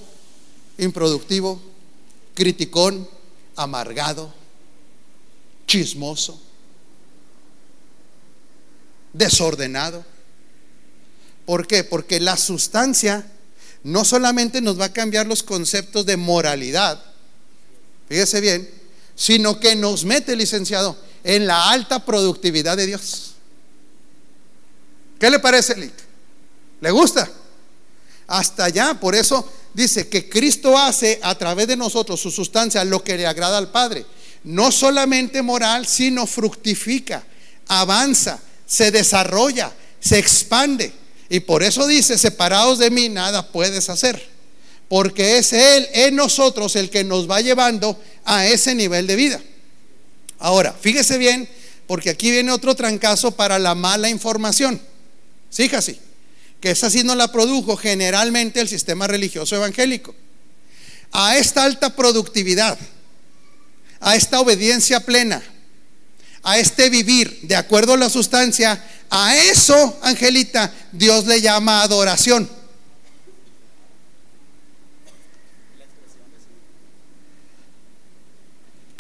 [0.80, 1.62] improductivo,
[2.34, 3.08] criticón,
[3.56, 4.34] amargado,
[5.68, 6.42] chismoso,
[9.14, 10.04] desordenado.
[11.46, 11.84] ¿Por qué?
[11.84, 13.24] Porque la sustancia
[13.84, 17.06] no solamente nos va a cambiar los conceptos de moralidad,
[18.10, 18.68] fíjese bien,
[19.16, 23.34] sino que nos mete, licenciado, en la alta productividad de Dios.
[25.20, 25.94] ¿Qué le parece, Lick?
[26.82, 27.30] ¿Le gusta?
[28.28, 33.04] Hasta allá, por eso dice que Cristo hace a través de nosotros su sustancia lo
[33.04, 34.06] que le agrada al Padre.
[34.44, 37.24] No solamente moral, sino fructifica,
[37.68, 40.92] avanza, se desarrolla, se expande.
[41.30, 44.30] Y por eso dice, separados de mí nada puedes hacer.
[44.90, 49.42] Porque es Él en nosotros el que nos va llevando a ese nivel de vida.
[50.44, 51.48] Ahora, fíjese bien,
[51.88, 54.82] porque aquí viene otro trancazo para la mala información.
[55.50, 55.98] Fíjese,
[56.60, 60.14] que esa sí no la produjo generalmente el sistema religioso evangélico.
[61.14, 62.78] A esta alta productividad,
[64.02, 65.42] a esta obediencia plena,
[66.44, 72.50] a este vivir de acuerdo a la sustancia, a eso, Angelita, Dios le llama adoración.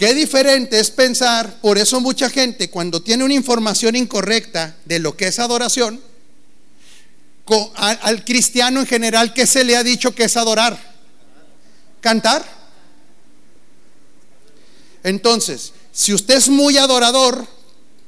[0.03, 5.15] Qué diferente es pensar, por eso mucha gente cuando tiene una información incorrecta de lo
[5.15, 6.01] que es adoración,
[7.77, 10.77] al cristiano en general, ¿qué se le ha dicho que es adorar?
[12.01, 12.43] Cantar.
[15.05, 17.47] Entonces, si usted es muy adorador,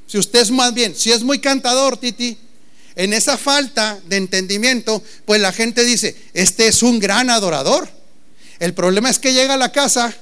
[0.06, 2.36] si usted es más bien, si es muy cantador, Titi,
[2.94, 7.88] en esa falta de entendimiento, pues la gente dice, este es un gran adorador.
[8.58, 10.14] El problema es que llega a la casa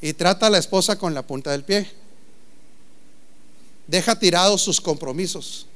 [0.00, 1.90] y trata a la esposa con la punta del pie.
[3.86, 5.66] Deja tirados sus compromisos.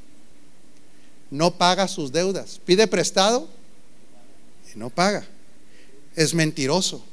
[1.31, 2.61] No paga sus deudas.
[2.65, 3.49] Pide prestado
[4.75, 5.27] y no paga.
[6.17, 7.05] Es mentiroso.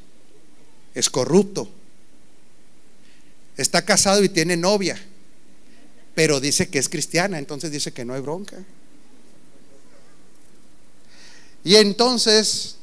[0.95, 1.69] Es corrupto.
[3.55, 4.99] Está casado y tiene novia.
[6.15, 8.57] Pero dice que es cristiana, entonces dice que no hay bronca.
[11.63, 12.77] Y entonces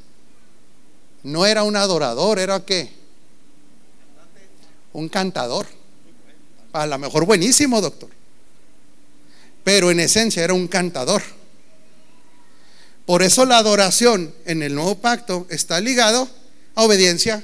[1.24, 3.03] no era un adorador, era qué?
[4.94, 5.66] Un cantador.
[6.72, 8.10] A lo mejor buenísimo, doctor
[9.64, 11.22] pero en esencia era un cantador.
[13.06, 16.28] Por eso la adoración en el nuevo pacto está ligado
[16.74, 17.42] a obediencia,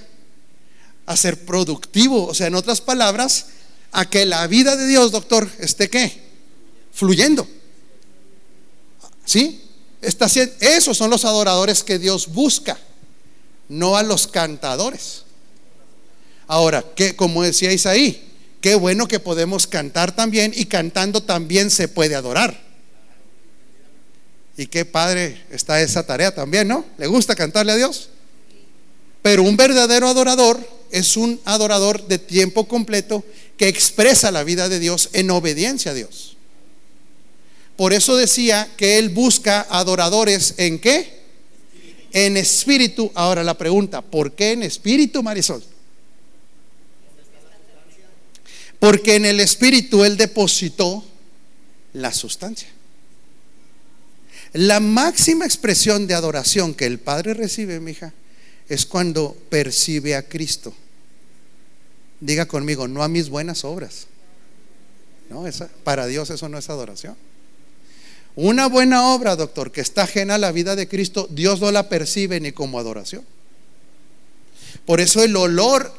[1.06, 3.46] a ser productivo, o sea, en otras palabras,
[3.90, 6.22] a que la vida de Dios, doctor, esté qué?
[6.92, 7.48] Fluyendo.
[9.24, 9.62] ¿Sí?
[10.02, 10.26] Está,
[10.60, 12.78] esos son los adoradores que Dios busca,
[13.68, 15.24] no a los cantadores.
[16.50, 21.88] Ahora, que como decía Isaí, Qué bueno que podemos cantar también y cantando también se
[21.88, 22.60] puede adorar.
[24.56, 26.84] Y qué padre está esa tarea también, ¿no?
[26.98, 28.10] ¿Le gusta cantarle a Dios?
[29.22, 30.60] Pero un verdadero adorador
[30.90, 33.24] es un adorador de tiempo completo
[33.56, 36.36] que expresa la vida de Dios en obediencia a Dios.
[37.76, 41.20] Por eso decía que Él busca adoradores en qué?
[42.12, 43.10] En espíritu.
[43.14, 45.62] Ahora la pregunta, ¿por qué en espíritu, Marisol?
[48.80, 51.04] Porque en el Espíritu Él depositó
[51.92, 52.68] la sustancia.
[54.52, 58.12] La máxima expresión de adoración que el Padre recibe, mi hija,
[58.68, 60.74] es cuando percibe a Cristo.
[62.20, 64.06] Diga conmigo, no a mis buenas obras.
[65.28, 65.44] No,
[65.84, 67.16] para Dios eso no es adoración.
[68.34, 71.88] Una buena obra, doctor, que está ajena a la vida de Cristo, Dios no la
[71.88, 73.24] percibe ni como adoración.
[74.86, 75.92] Por eso el olor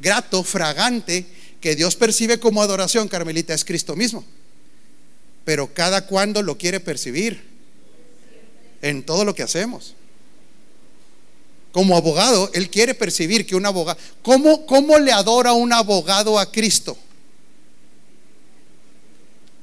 [0.00, 1.26] grato, fragante,
[1.66, 4.24] que Dios percibe como adoración, Carmelita, es Cristo mismo.
[5.44, 7.42] Pero cada cuando lo quiere percibir
[8.82, 9.96] en todo lo que hacemos.
[11.72, 16.52] Como abogado, él quiere percibir que un abogado, ¿cómo, cómo le adora un abogado a
[16.52, 16.96] Cristo?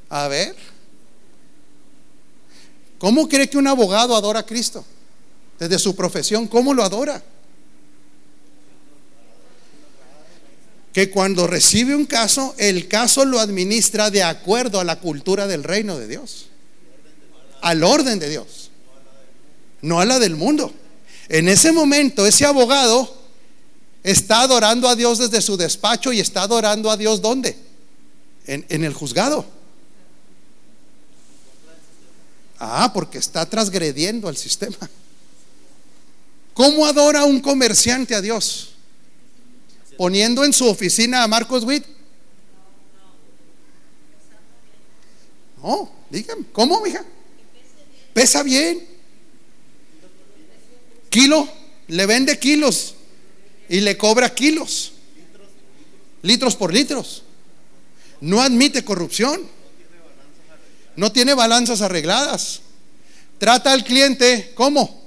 [0.10, 0.58] A ver,
[2.98, 4.84] ¿cómo cree que un abogado adora a Cristo?
[5.58, 7.24] Desde su profesión, ¿cómo lo adora?
[10.94, 15.64] Que cuando recibe un caso, el caso lo administra de acuerdo a la cultura del
[15.64, 16.46] reino de Dios,
[17.62, 18.70] al orden de Dios,
[19.82, 20.72] no a la del mundo.
[21.30, 23.18] En ese momento, ese abogado
[24.04, 27.58] está adorando a Dios desde su despacho y está adorando a Dios ¿dónde?
[28.46, 29.46] En, en el juzgado.
[32.60, 34.78] Ah, porque está transgrediendo al sistema.
[36.54, 38.73] ¿Cómo adora un comerciante a Dios?
[39.98, 41.86] Poniendo en su oficina a Marcos Witt?
[45.62, 47.04] No, dígame, ¿cómo, mija?
[48.14, 48.86] Pesa bien.
[51.10, 51.48] Kilo,
[51.88, 52.96] le vende kilos
[53.70, 54.94] y le cobra kilos.
[56.22, 57.24] Litros por litros.
[58.20, 59.42] No admite corrupción.
[60.96, 62.62] No tiene balanzas arregladas.
[63.38, 65.02] Trata al cliente, ¿cómo?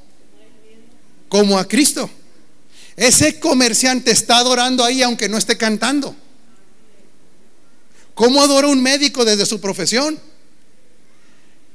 [1.28, 2.10] Como a Cristo.
[2.96, 6.16] Ese comerciante está adorando ahí aunque no esté cantando.
[8.14, 10.18] ¿Cómo adora un médico desde su profesión?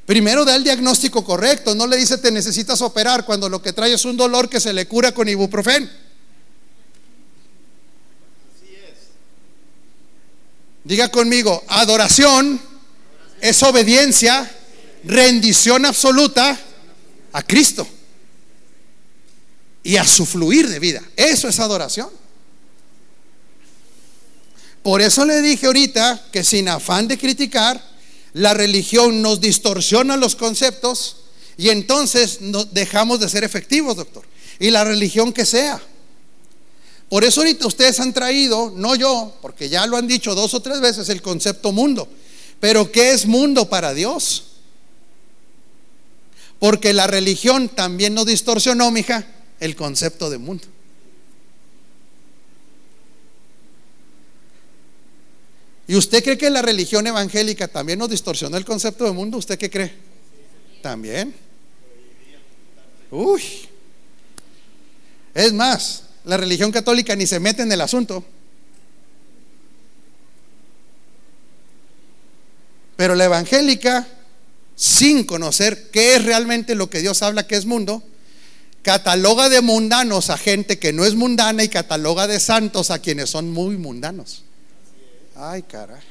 [0.07, 3.93] Primero da el diagnóstico correcto, no le dice te necesitas operar cuando lo que trae
[3.93, 5.89] es un dolor que se le cura con ibuprofen.
[10.83, 12.59] Diga conmigo, adoración
[13.39, 14.51] es obediencia,
[15.03, 16.59] rendición absoluta
[17.31, 17.87] a Cristo
[19.83, 21.01] y a su fluir de vida.
[21.15, 22.09] Eso es adoración.
[24.83, 27.81] Por eso le dije ahorita que sin afán de criticar,
[28.33, 31.17] la religión nos distorsiona los conceptos
[31.57, 32.39] y entonces
[32.71, 34.25] dejamos de ser efectivos, doctor.
[34.59, 35.81] Y la religión que sea.
[37.09, 40.61] Por eso ahorita ustedes han traído, no yo, porque ya lo han dicho dos o
[40.61, 42.07] tres veces, el concepto mundo.
[42.59, 44.45] Pero ¿qué es mundo para Dios?
[46.57, 49.27] Porque la religión también nos distorsionó, mija
[49.61, 50.65] el concepto de mundo.
[55.87, 59.37] ¿Y usted cree que la religión evangélica también nos distorsionó el concepto de mundo?
[59.37, 59.93] ¿Usted qué cree?
[60.81, 61.33] También.
[63.11, 63.41] Uy.
[65.33, 68.25] Es más, la religión católica ni se mete en el asunto.
[72.95, 74.07] Pero la evangélica,
[74.75, 78.03] sin conocer qué es realmente lo que Dios habla que es mundo,
[78.81, 83.29] cataloga de mundanos a gente que no es mundana y cataloga de santos a quienes
[83.29, 84.43] son muy mundanos.
[85.35, 86.01] Ay, caray.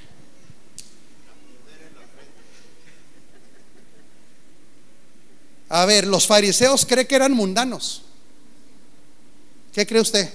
[5.69, 8.03] A ver, los fariseos creen que eran mundanos.
[9.73, 10.29] ¿Qué cree usted?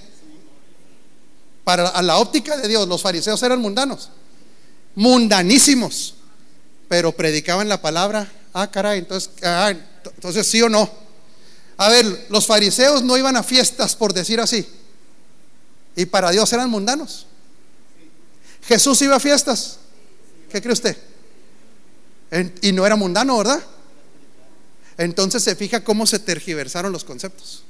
[1.65, 4.09] Para a la óptica de Dios, los fariseos eran mundanos.
[4.95, 6.15] Mundanísimos.
[6.87, 8.31] Pero predicaban la palabra.
[8.53, 9.73] Ah, caray, entonces, ah,
[10.05, 10.89] entonces sí o no.
[11.77, 14.67] A ver, los fariseos no iban a fiestas, por decir así.
[15.95, 17.27] Y para Dios eran mundanos.
[18.63, 19.79] Jesús iba a fiestas.
[20.49, 20.97] ¿Qué cree usted?
[22.61, 23.63] y no era mundano, ¿verdad?
[24.97, 27.63] Entonces se fija cómo se tergiversaron los conceptos.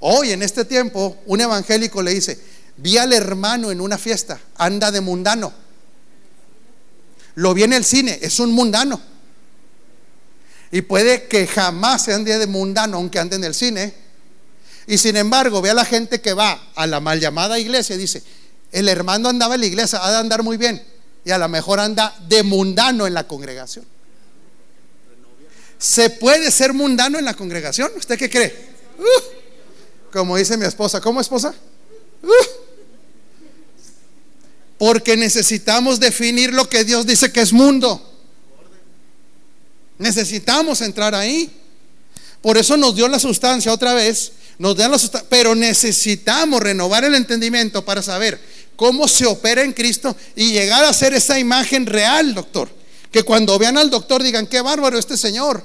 [0.00, 2.38] Hoy, en este tiempo, un evangélico le dice,
[2.76, 5.52] vi al hermano en una fiesta, anda de mundano.
[7.36, 9.00] Lo vi en el cine, es un mundano.
[10.74, 13.94] Y puede que jamás sea un día de mundano, aunque ande en el cine.
[14.88, 17.98] Y sin embargo, ve a la gente que va a la mal llamada iglesia y
[18.00, 18.24] dice,
[18.72, 20.84] el hermano andaba en la iglesia, ha de andar muy bien.
[21.24, 23.84] Y a lo mejor anda de mundano en la congregación.
[25.78, 27.92] ¿Se puede ser mundano en la congregación?
[27.96, 28.52] ¿Usted qué cree?
[28.98, 31.54] Uh, como dice mi esposa, ¿cómo esposa?
[32.20, 32.28] Uh,
[34.76, 38.13] porque necesitamos definir lo que Dios dice que es mundo.
[40.04, 41.50] Necesitamos entrar ahí.
[42.42, 47.04] Por eso nos dio la sustancia otra vez, nos dio la sustancia, pero necesitamos renovar
[47.04, 48.38] el entendimiento para saber
[48.76, 52.68] cómo se opera en Cristo y llegar a ser esa imagen real, doctor.
[53.10, 55.64] Que cuando vean al doctor digan, qué bárbaro este señor.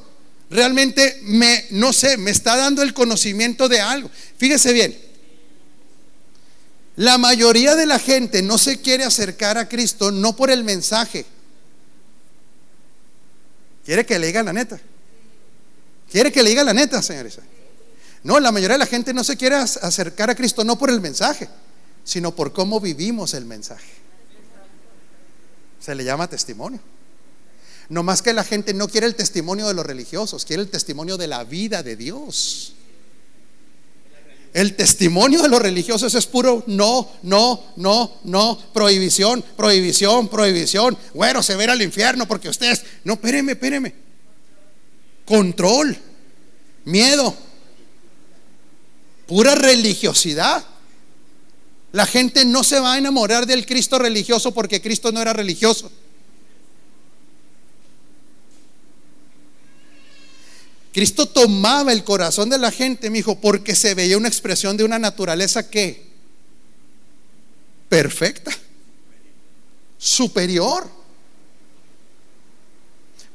[0.50, 4.10] Realmente me, no sé, me está dando el conocimiento de algo.
[4.38, 4.98] Fíjese bien,
[6.96, 11.26] la mayoría de la gente no se quiere acercar a Cristo no por el mensaje,
[13.90, 14.80] ¿Quiere que le diga la neta?
[16.12, 17.40] ¿Quiere que le diga la neta, señores?
[18.22, 21.02] No, la mayoría de la gente no se quiere acercar a Cristo no por el
[21.02, 21.50] mensaje,
[22.04, 23.92] sino por cómo vivimos el mensaje.
[25.80, 26.80] Se le llama testimonio.
[27.90, 31.18] No más que la gente no quiere el testimonio de los religiosos, quiere el testimonio
[31.18, 32.76] de la vida de Dios.
[34.54, 40.98] El testimonio de los religiosos es puro no, no, no, no, prohibición, prohibición, prohibición.
[41.14, 43.94] Bueno, se verá al infierno porque ustedes, no, espéreme, espéreme.
[45.26, 45.96] Control,
[46.86, 47.36] miedo,
[49.28, 50.66] pura religiosidad.
[51.92, 55.92] La gente no se va a enamorar del Cristo religioso porque Cristo no era religioso.
[60.92, 64.84] Cristo tomaba el corazón de la gente, mi hijo, porque se veía una expresión de
[64.84, 66.10] una naturaleza que
[67.88, 68.52] perfecta,
[69.98, 70.90] superior.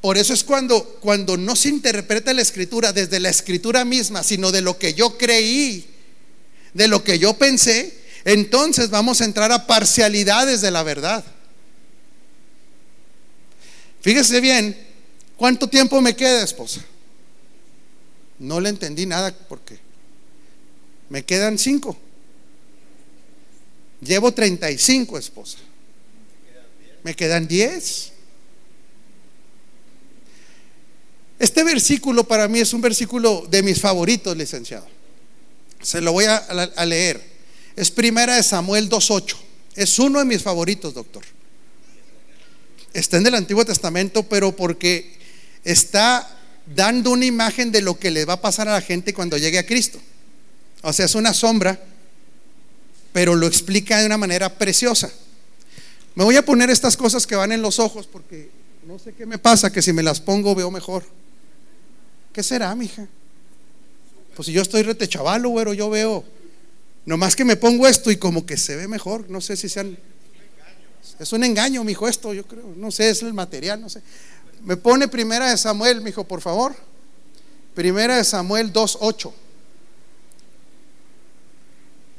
[0.00, 4.52] Por eso es cuando, cuando no se interpreta la escritura desde la escritura misma, sino
[4.52, 5.86] de lo que yo creí,
[6.74, 11.24] de lo que yo pensé, entonces vamos a entrar a parcialidades de la verdad.
[14.02, 14.76] Fíjese bien,
[15.36, 16.84] ¿cuánto tiempo me queda, esposa?
[18.39, 19.78] No le entendí nada porque
[21.09, 21.97] me quedan cinco.
[24.01, 25.59] Llevo 35, esposa.
[27.03, 28.12] Me quedan diez.
[31.39, 34.87] Este versículo para mí es un versículo de mis favoritos, licenciado.
[35.82, 37.22] Se lo voy a, leer.
[37.76, 39.37] Es primera de Samuel 2.8.
[39.76, 41.22] Es uno de mis favoritos, doctor.
[42.93, 45.18] Está en el Antiguo Testamento, pero porque
[45.64, 46.34] está
[46.67, 49.59] dando una imagen de lo que le va a pasar a la gente cuando llegue
[49.59, 49.99] a Cristo.
[50.83, 51.81] O sea, es una sombra,
[53.12, 55.11] pero lo explica de una manera preciosa.
[56.15, 58.51] Me voy a poner estas cosas que van en los ojos porque
[58.87, 61.05] no sé qué me pasa, que si me las pongo veo mejor.
[62.33, 63.07] ¿Qué será, mija?
[64.37, 66.25] Pues si yo estoy rete chavalo, güero, yo veo.
[67.07, 69.31] Nomás que me pongo esto y como que se ve mejor.
[69.31, 69.97] No sé si sean.
[71.19, 72.75] Es un engaño, mijo, esto, yo creo.
[72.77, 74.03] No sé, es el material, no sé.
[74.65, 76.75] Me pone primera de Samuel, mijo, por favor.
[77.75, 79.33] Primera de Samuel 2.8.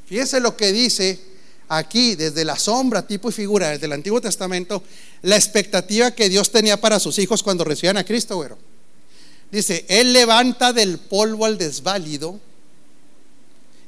[0.06, 1.18] Fíjese lo que dice
[1.68, 4.84] aquí, desde la sombra, tipo y figura, desde el Antiguo Testamento,
[5.22, 8.56] la expectativa que Dios tenía para sus hijos cuando recibían a Cristo, güero.
[9.50, 12.40] Dice, Él levanta del polvo al desválido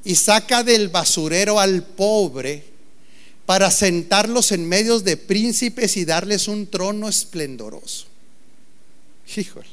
[0.03, 2.65] y saca del basurero al pobre
[3.47, 8.08] para sentarlos en medios de príncipes y darles un trono esplendoroso.
[9.37, 9.67] Híjole.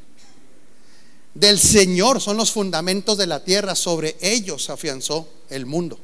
[1.34, 6.00] Del Señor son los fundamentos de la tierra, sobre ellos afianzó el mundo.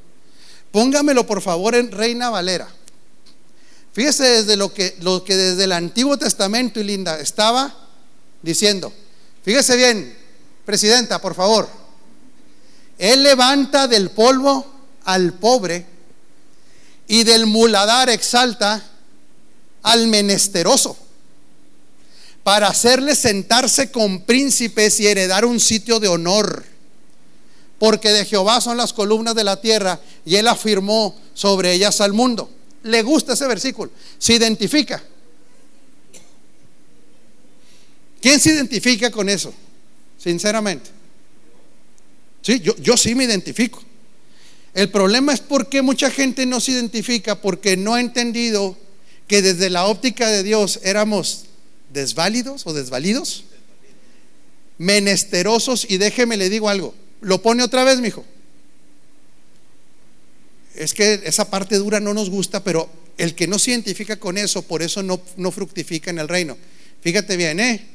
[0.71, 2.67] Póngamelo por favor en Reina Valera.
[3.93, 7.73] Fíjese desde lo que, lo que desde el Antiguo Testamento y linda estaba
[8.41, 8.91] diciendo.
[9.43, 10.17] Fíjese bien,
[10.65, 11.67] presidenta, por favor.
[12.97, 14.65] Él levanta del polvo
[15.05, 15.85] al pobre
[17.07, 18.83] y del muladar exalta
[19.81, 20.97] al menesteroso
[22.43, 26.65] para hacerle sentarse con príncipes y heredar un sitio de honor.
[27.77, 32.13] Porque de Jehová son las columnas de la tierra y él afirmó sobre ellas al
[32.13, 32.49] mundo.
[32.83, 35.03] Le gusta ese versículo, se identifica.
[38.21, 39.53] ¿Quién se identifica con eso?
[40.17, 40.89] Sinceramente.
[42.41, 43.83] Sí, yo, yo sí me identifico.
[44.73, 48.77] El problema es por qué mucha gente no se identifica porque no ha entendido
[49.27, 51.45] que desde la óptica de Dios éramos
[51.93, 53.45] desválidos o desvalidos,
[54.77, 58.25] menesterosos y déjeme le digo algo, lo pone otra vez, mijo.
[60.75, 64.37] Es que esa parte dura no nos gusta, pero el que no se identifica con
[64.37, 66.57] eso, por eso no, no fructifica en el reino.
[67.01, 67.87] Fíjate bien, ¿eh?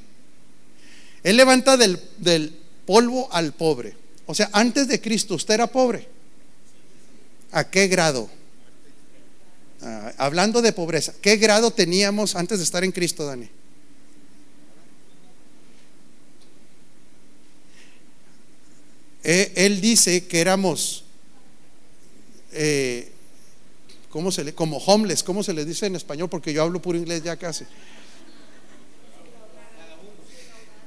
[1.22, 1.98] Él levanta del,
[2.86, 3.96] polvo al pobre.
[4.26, 6.06] O sea, antes de Cristo, ¿usted era pobre?
[7.50, 8.30] ¿A qué grado?
[9.82, 13.48] Ah, hablando de pobreza, ¿qué grado teníamos antes de estar en Cristo, Dani?
[19.28, 21.02] Eh, él dice que éramos,
[22.52, 23.10] eh,
[24.08, 26.28] ¿cómo se le, como homeless, ¿cómo se le dice en español?
[26.28, 27.64] Porque yo hablo puro inglés ya casi.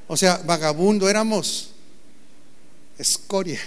[0.08, 1.72] O sea, vagabundo, éramos
[2.98, 3.60] escoria.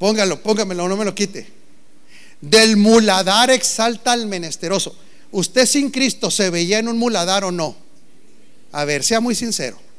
[0.00, 1.46] Póngalo, póngamelo, no me lo quite.
[2.40, 4.98] Del muladar exalta al menesteroso.
[5.30, 7.76] ¿Usted sin Cristo se veía en un muladar o no?
[8.72, 9.91] A ver, sea muy sincero.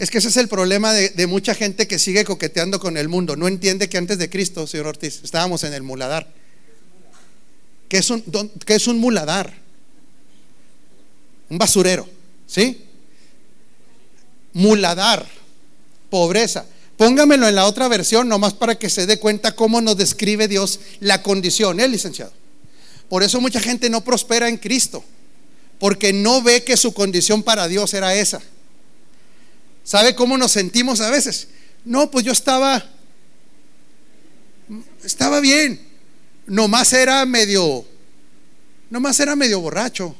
[0.00, 3.36] Es que ese es el problema de, mucha gente que sigue coqueteando con el mundo.
[3.36, 6.26] No entiende que antes de Cristo, señor Ortiz, estábamos en el muladar.
[7.86, 8.24] ¿Qué es un,
[8.66, 9.52] es un muladar?
[11.50, 12.08] Un basurero,
[12.46, 12.82] ¿sí?
[14.54, 15.28] Muladar,
[16.08, 16.64] pobreza.
[16.96, 20.80] Póngamelo en la otra versión, nomás para que se dé cuenta cómo nos describe Dios
[21.00, 22.32] la condición, ¿eh, licenciado?
[23.10, 25.04] Por eso mucha gente no prospera en Cristo,
[25.78, 28.40] porque no ve que su condición para Dios era esa.
[29.90, 31.48] ¿Sabe cómo nos sentimos a veces?
[31.84, 32.88] No, pues yo estaba,
[35.02, 35.80] estaba bien
[36.46, 37.84] nomás era medio,
[38.88, 40.14] nomás era medio borracho,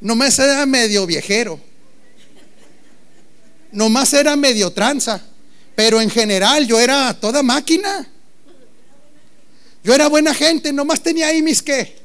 [0.00, 1.60] nomás era medio viejero.
[3.70, 5.20] nomás era medio tranza,
[5.76, 8.08] pero en general yo era toda máquina.
[9.84, 11.98] Yo era buena gente, nomás tenía ahí mis qué.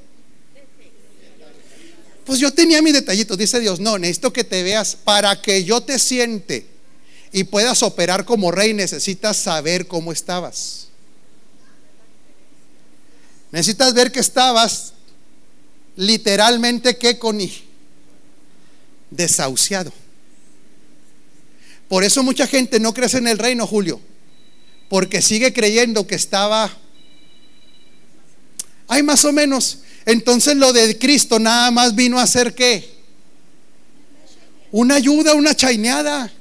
[2.25, 5.81] Pues yo tenía mis detallitos, dice Dios, no, necesito que te veas para que yo
[5.81, 6.65] te siente
[7.31, 10.87] y puedas operar como rey, necesitas saber cómo estabas.
[13.51, 14.93] Necesitas ver que estabas
[15.95, 17.39] literalmente que con
[19.09, 19.91] desahuciado.
[21.89, 23.99] Por eso mucha gente no crece en el reino, Julio,
[24.89, 26.71] porque sigue creyendo que estaba
[28.87, 29.79] hay más o menos.
[30.05, 32.91] Entonces lo de Cristo nada más vino a ser qué?
[34.71, 36.31] Una ayuda, una chaineada.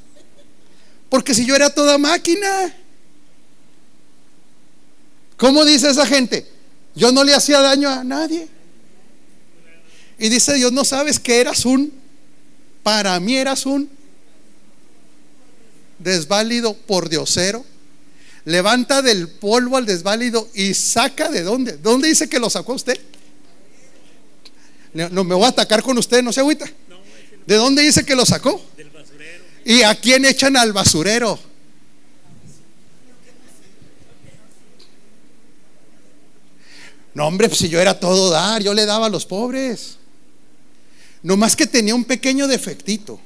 [1.09, 2.75] Porque si yo era toda máquina,
[5.37, 6.47] ¿cómo dice esa gente?
[6.95, 8.49] Yo no le hacía daño a nadie.
[10.19, 11.93] Y dice Dios, no sabes que eras un,
[12.83, 13.91] para mí eras un
[15.99, 17.65] desválido por diosero
[18.45, 21.77] levanta del polvo al desválido y saca de dónde.
[21.77, 22.99] ¿Dónde dice que lo sacó usted?
[24.95, 26.71] No me voy a atacar con usted, no se agüita.
[27.47, 28.65] ¿De dónde dice que lo sacó?
[28.77, 29.45] Del basurero.
[29.65, 31.39] ¿Y a quién echan al basurero?
[37.15, 39.99] No, hombre, pues si yo era todo dar, yo le daba a los pobres.
[41.23, 43.21] No más que tenía un pequeño defectito.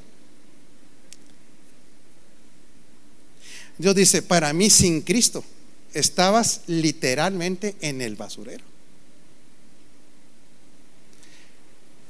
[3.78, 5.44] Dios dice, para mí sin Cristo
[5.92, 8.64] estabas literalmente en el basurero.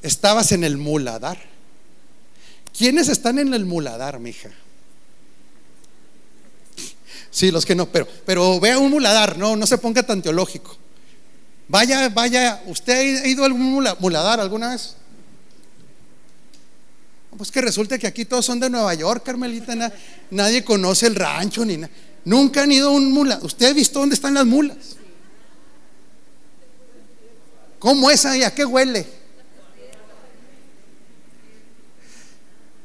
[0.06, 1.36] Estabas en el muladar.
[2.78, 4.50] ¿Quiénes están en el muladar, mija?
[7.32, 10.76] Sí, los que no, pero, pero vea un muladar, no, no se ponga tan teológico.
[11.66, 14.94] Vaya, vaya, ¿usted ha ido a algún muladar alguna vez?
[17.36, 19.92] Pues que resulta que aquí todos son de Nueva York, Carmelita.
[20.30, 21.92] nadie conoce el rancho ni nada.
[22.24, 23.40] Nunca han ido a un mula.
[23.42, 24.76] ¿Usted ha visto dónde están las mulas?
[27.80, 28.44] ¿Cómo es ahí?
[28.44, 29.25] ¿A qué huele?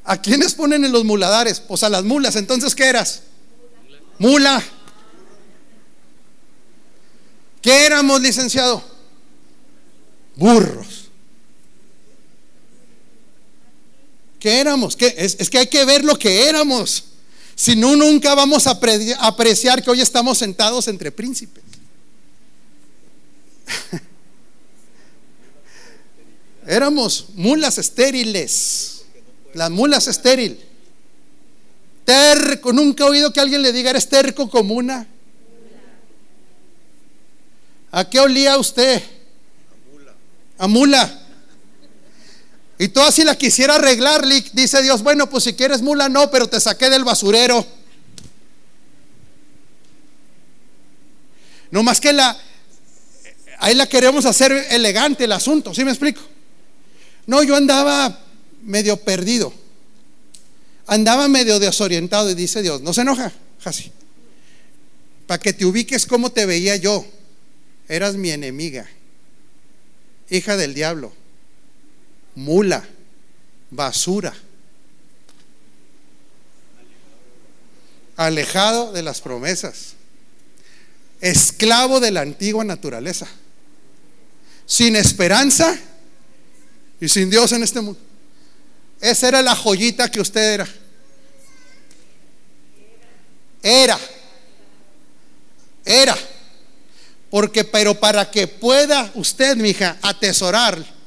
[0.03, 1.59] ¿A quiénes ponen en los muladares?
[1.59, 2.35] Pues a las mulas.
[2.35, 3.21] Entonces, ¿qué eras?
[4.17, 4.63] Mula.
[7.61, 8.83] ¿Qué éramos, licenciado?
[10.35, 11.09] Burros.
[14.39, 14.95] ¿Qué éramos?
[14.95, 15.13] ¿Qué?
[15.17, 17.03] Es, que hay que ver lo que éramos.
[17.55, 18.79] Si no, nunca vamos a
[19.19, 21.63] apreciar que hoy estamos sentados entre príncipes.
[26.65, 29.00] Éramos mulas estériles.
[29.53, 30.59] Las mulas estéril.
[32.05, 32.73] Terco.
[32.73, 35.07] Nunca he oído que alguien le diga, eres terco como una.
[37.91, 39.01] ¿A qué olía usted?
[40.57, 41.19] A mula.
[42.81, 46.47] Y tú así la quisiera arreglar, dice Dios, bueno, pues si quieres mula no, pero
[46.47, 47.63] te saqué del basurero.
[51.69, 52.35] No más que la,
[53.59, 56.21] ahí la queremos hacer elegante el asunto, ¿sí me explico?
[57.27, 58.19] No, yo andaba
[58.63, 59.53] medio perdido,
[60.87, 63.31] andaba medio desorientado y dice Dios, no se enoja,
[63.63, 63.91] así,
[65.27, 67.05] para que te ubiques como te veía yo,
[67.87, 68.87] eras mi enemiga,
[70.29, 71.13] hija del diablo
[72.35, 72.87] mula,
[73.69, 74.33] basura,
[78.17, 79.93] alejado de las promesas,
[81.19, 83.27] esclavo de la antigua naturaleza,
[84.65, 85.77] sin esperanza
[86.99, 87.99] y sin Dios en este mundo.
[89.01, 90.67] Esa era la joyita que usted era.
[93.61, 93.99] Era.
[95.83, 96.17] Era.
[97.29, 101.01] Porque, pero para que pueda usted, mi hija, atesorar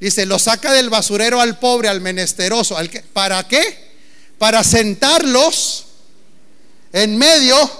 [0.00, 2.76] Dice, lo saca del basurero al pobre, al menesteroso.
[2.76, 3.90] Al que, ¿Para qué?
[4.38, 5.84] Para sentarlos
[6.90, 7.70] en medio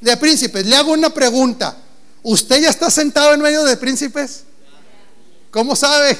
[0.00, 0.64] de príncipes.
[0.64, 1.76] Le hago una pregunta.
[2.22, 4.44] ¿Usted ya está sentado en medio de príncipes?
[5.50, 6.18] ¿Cómo sabe?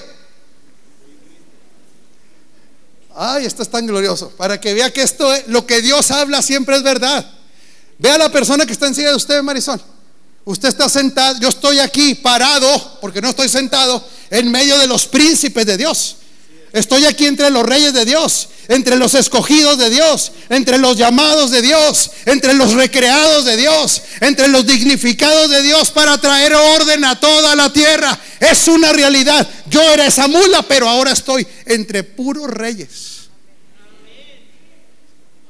[3.14, 4.30] Ay, esto es tan glorioso.
[4.30, 7.24] Para que vea que esto, lo que Dios habla siempre es verdad.
[7.98, 9.80] Vea la persona que está encima de usted, Marisol.
[10.44, 15.06] Usted está sentado, yo estoy aquí parado, porque no estoy sentado, en medio de los
[15.06, 16.16] príncipes de Dios.
[16.74, 21.52] Estoy aquí entre los reyes de Dios, entre los escogidos de Dios, entre los llamados
[21.52, 27.04] de Dios, entre los recreados de Dios, entre los dignificados de Dios para traer orden
[27.04, 28.18] a toda la tierra.
[28.40, 29.48] Es una realidad.
[29.70, 33.28] Yo era esa mula, pero ahora estoy entre puros reyes.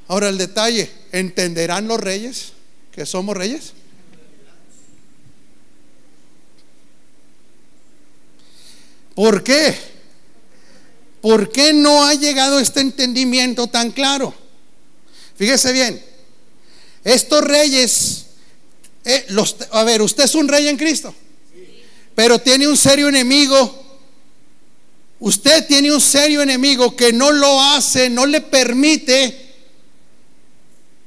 [0.07, 2.53] Ahora el detalle, ¿entenderán los reyes
[2.91, 3.73] que somos reyes?
[9.15, 9.94] ¿Por qué?
[11.25, 14.31] ¿Por qué no ha llegado este entendimiento tan claro?
[15.35, 15.99] Fíjese bien,
[17.03, 18.25] estos reyes,
[19.03, 21.15] eh, los, a ver, usted es un rey en Cristo,
[22.13, 24.03] pero tiene un serio enemigo.
[25.17, 29.55] Usted tiene un serio enemigo que no lo hace, no le permite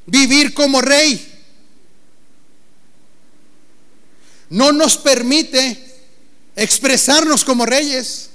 [0.04, 1.44] vivir como rey.
[4.50, 5.78] No nos permite
[6.56, 8.27] expresarnos como reyes.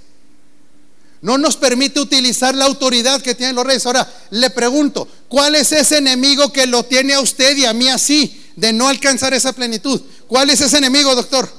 [1.24, 3.86] No nos permite utilizar la autoridad que tienen los reyes.
[3.86, 7.88] Ahora, le pregunto, ¿cuál es ese enemigo que lo tiene a usted y a mí
[7.88, 10.02] así, de no alcanzar esa plenitud?
[10.28, 11.50] ¿Cuál es ese enemigo, doctor?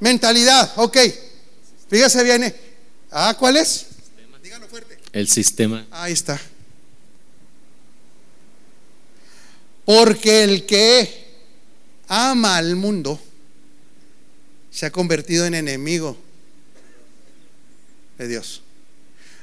[0.00, 0.96] Mentalidad, ok.
[1.90, 2.56] Fíjese bien.
[3.10, 3.88] Ah, ¿cuál es?
[4.70, 4.98] Fuerte.
[5.12, 5.86] El sistema.
[5.90, 6.40] Ahí está.
[9.84, 11.28] Porque el que
[12.08, 13.20] ama al mundo
[14.70, 16.23] se ha convertido en enemigo
[18.18, 18.62] de Dios.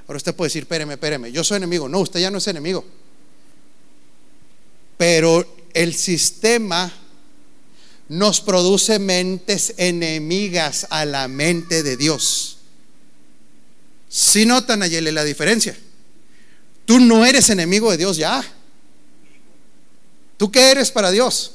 [0.07, 1.87] Ahora usted puede decir, espéreme, espéreme, yo soy enemigo.
[1.87, 2.85] No, usted ya no es enemigo.
[4.97, 6.91] Pero el sistema
[8.09, 12.57] nos produce mentes enemigas a la mente de Dios.
[14.09, 15.77] Si notan, Ayele, la diferencia.
[16.85, 18.43] Tú no eres enemigo de Dios ya.
[20.35, 21.53] ¿Tú qué eres para Dios?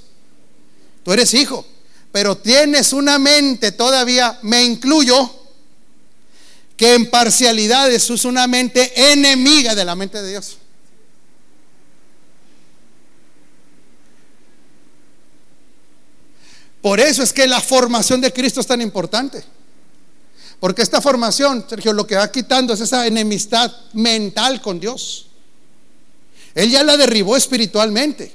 [1.05, 1.67] Tú eres hijo,
[2.11, 5.46] pero tienes una mente todavía, me incluyo,
[6.77, 10.59] que en parcialidades es una mente enemiga de la mente de Dios.
[16.83, 19.43] Por eso es que la formación de Cristo es tan importante.
[20.61, 25.27] Porque esta formación, Sergio, lo que va quitando es esa enemistad mental con Dios.
[26.55, 28.33] Él ya la derribó espiritualmente.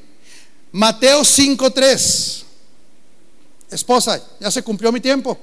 [0.74, 2.44] Mateo 5:3.
[3.72, 5.38] Esposa, ya se cumplió mi tiempo.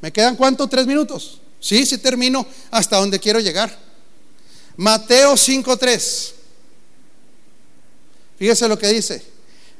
[0.00, 0.66] ¿Me quedan cuánto?
[0.68, 1.39] ¿Tres minutos?
[1.60, 3.76] Sí, sí termino hasta donde quiero llegar.
[4.76, 6.32] Mateo 5:3.
[8.38, 9.22] Fíjese lo que dice.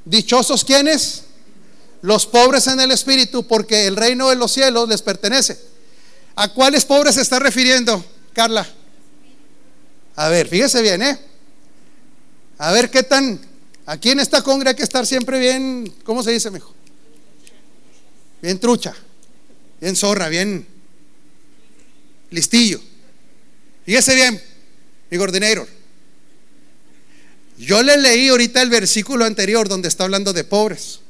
[0.04, 1.22] Dichosos quienes?
[2.02, 5.58] Los pobres en el espíritu, porque el reino de los cielos les pertenece.
[6.36, 8.68] ¿A cuáles pobres se está refiriendo, Carla?
[10.16, 11.18] A ver, fíjese bien, ¿eh?
[12.58, 13.40] A ver qué tan.
[13.86, 16.74] Aquí en esta congre hay que estar siempre bien, ¿cómo se dice, mejor?
[18.40, 18.94] Bien trucha,
[19.80, 20.66] bien zorra, bien
[22.30, 22.80] listillo.
[23.84, 24.42] Fíjese bien,
[25.10, 25.68] mi coordinador.
[27.58, 31.00] Yo le leí ahorita el versículo anterior donde está hablando de pobres.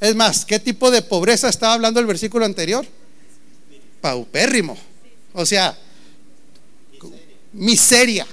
[0.00, 2.86] Es más, ¿qué tipo de pobreza estaba hablando el versículo anterior?
[4.00, 4.78] Paupérrimo.
[5.32, 5.76] O sea,
[7.52, 8.26] miseria.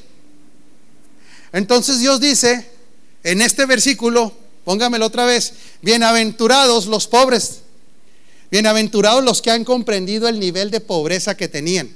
[1.54, 2.70] Entonces Dios dice
[3.24, 7.62] en este versículo, póngamelo otra vez, bienaventurados los pobres
[8.52, 11.90] Bienaventurados los que han comprendido el nivel de pobreza que tenían.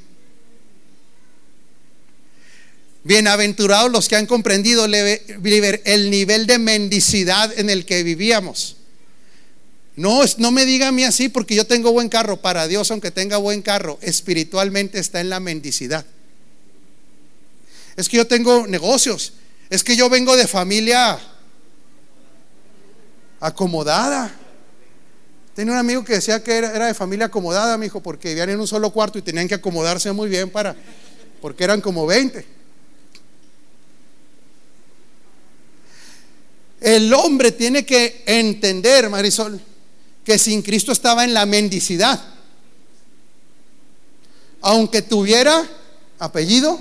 [3.03, 8.77] Bienaventurados los que han comprendido el nivel de mendicidad en el que vivíamos.
[9.97, 12.37] No, no me diga a mí así porque yo tengo buen carro.
[12.41, 16.05] Para Dios, aunque tenga buen carro, espiritualmente está en la mendicidad.
[17.97, 19.33] Es que yo tengo negocios.
[19.69, 21.19] Es que yo vengo de familia
[23.41, 24.39] acomodada.
[25.55, 28.59] Tenía un amigo que decía que era, de familia acomodada, mi hijo, porque vivían en
[28.59, 30.75] un solo cuarto y tenían que acomodarse muy bien para,
[31.41, 32.45] porque eran como 20.
[36.81, 39.61] El hombre tiene que entender, Marisol,
[40.25, 42.21] que sin Cristo estaba en la mendicidad.
[44.59, 45.65] Aunque tuviera
[46.19, 46.77] apellido,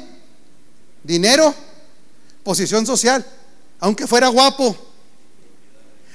[1.04, 1.54] dinero,
[2.42, 3.24] posición social,
[3.78, 4.76] aunque fuera guapo,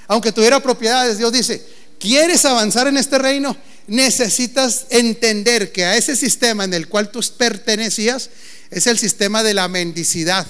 [0.08, 3.56] aunque tuviera propiedades, Dios dice, ¿Quieres avanzar en este reino?
[3.88, 8.30] Necesitas entender que a ese sistema en el cual tú pertenecías
[8.72, 10.48] es el sistema de la mendicidad.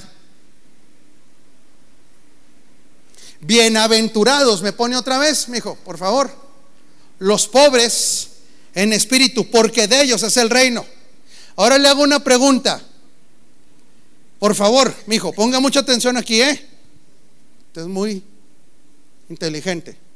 [3.41, 6.29] Bienaventurados, me pone otra vez, mi hijo, por favor.
[7.17, 8.29] Los pobres
[8.75, 10.85] en espíritu, porque de ellos es el reino.
[11.55, 12.81] Ahora le hago una pregunta.
[14.37, 16.67] Por favor, mi hijo, ponga mucha atención aquí, ¿eh?
[17.67, 18.23] Usted es muy
[19.29, 20.08] inteligente.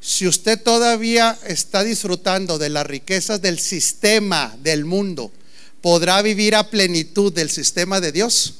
[0.00, 5.30] Si usted todavía está disfrutando de las riquezas del sistema del mundo,
[5.82, 8.54] ¿podrá vivir a plenitud del sistema de Dios?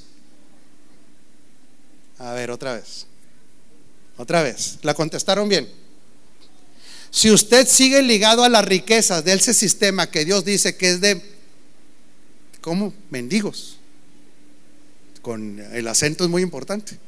[2.18, 3.06] A ver, otra vez.
[4.18, 4.78] Otra vez.
[4.82, 5.66] ¿La contestaron bien?
[7.10, 11.00] Si usted sigue ligado a las riquezas de ese sistema que Dios dice que es
[11.00, 11.22] de,
[12.60, 12.92] ¿cómo?
[13.08, 13.78] Mendigos.
[15.22, 16.98] Con el acento es muy importante.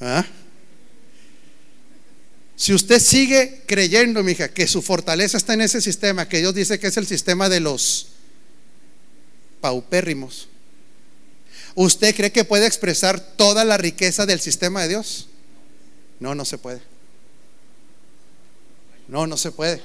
[0.00, 0.24] ¿Ah?
[2.56, 6.78] Si usted sigue creyendo, mija, que su fortaleza está en ese sistema, que Dios dice
[6.78, 8.08] que es el sistema de los
[9.60, 10.48] paupérrimos.
[11.74, 15.28] ¿Usted cree que puede expresar toda la riqueza del sistema de Dios?
[16.20, 16.80] No, no se puede.
[19.08, 19.82] No, no se puede.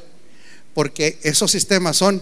[0.73, 2.21] Porque esos sistemas son...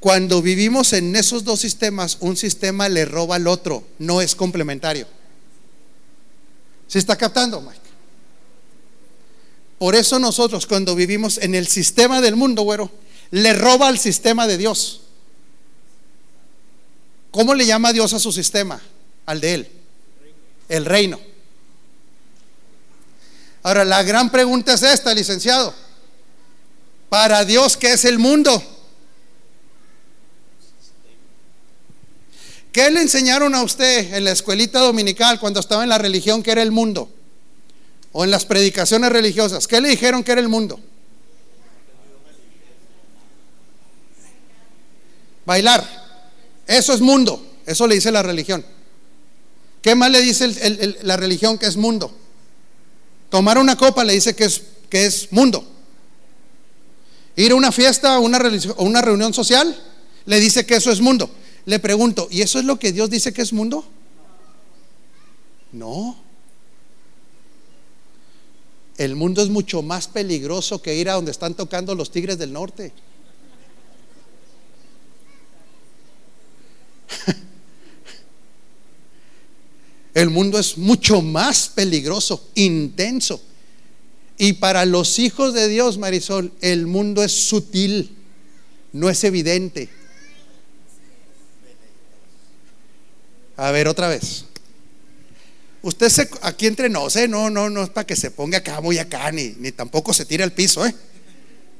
[0.00, 5.08] Cuando vivimos en esos dos sistemas, un sistema le roba al otro, no es complementario.
[6.86, 7.87] ¿Se está captando, Mike?
[9.78, 12.90] Por eso nosotros cuando vivimos en el sistema del mundo, güero,
[13.30, 15.02] le roba al sistema de Dios.
[17.30, 18.80] ¿Cómo le llama Dios a su sistema?
[19.26, 19.68] Al de Él.
[20.68, 21.20] El reino.
[23.62, 25.74] Ahora, la gran pregunta es esta, licenciado.
[27.08, 28.62] Para Dios, ¿qué es el mundo?
[32.72, 36.50] ¿Qué le enseñaron a usted en la escuelita dominical cuando estaba en la religión que
[36.50, 37.12] era el mundo?
[38.20, 39.68] O en las predicaciones religiosas.
[39.68, 40.80] ¿Qué le dijeron que era el mundo?
[45.46, 45.86] Bailar.
[46.66, 47.40] Eso es mundo.
[47.64, 48.66] Eso le dice la religión.
[49.80, 50.48] ¿Qué más le dice
[51.02, 52.12] la religión que es mundo?
[53.30, 55.64] Tomar una copa le dice que es, que es mundo.
[57.36, 58.40] Ir a una fiesta o una,
[58.78, 59.80] una reunión social
[60.26, 61.30] le dice que eso es mundo.
[61.66, 63.86] Le pregunto, ¿y eso es lo que Dios dice que es mundo?
[65.70, 66.26] No.
[68.98, 72.52] El mundo es mucho más peligroso que ir a donde están tocando los tigres del
[72.52, 72.92] norte.
[80.14, 83.40] El mundo es mucho más peligroso, intenso.
[84.36, 88.16] Y para los hijos de Dios, Marisol, el mundo es sutil,
[88.92, 89.88] no es evidente.
[93.56, 94.47] A ver, otra vez.
[95.88, 97.26] Usted se, aquí entre no, ¿eh?
[97.26, 100.26] no, no, no es para que se ponga acá muy acá, ni, ni tampoco se
[100.26, 100.94] tire al piso, ¿eh?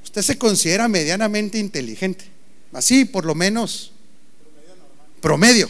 [0.02, 2.24] Usted se considera medianamente inteligente.
[2.72, 3.92] Así, por lo menos,
[5.20, 5.68] promedio.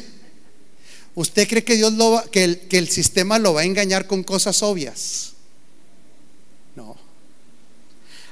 [1.17, 4.07] ¿Usted cree que Dios lo va, que el, que el sistema lo va a engañar
[4.07, 5.33] con cosas obvias?
[6.77, 6.97] No.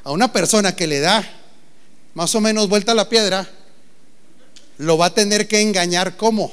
[0.05, 1.29] A una persona que le da
[2.15, 3.51] más o menos vuelta a la piedra,
[4.79, 6.53] lo va a tener que engañar ¿cómo?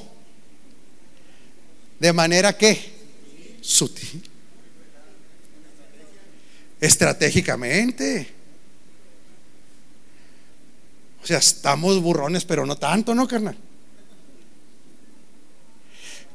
[2.00, 3.03] De manera que
[3.64, 4.22] sutil.
[6.80, 8.28] Estratégicamente.
[11.24, 13.56] O sea, estamos burrones, pero no tanto, ¿no, carnal?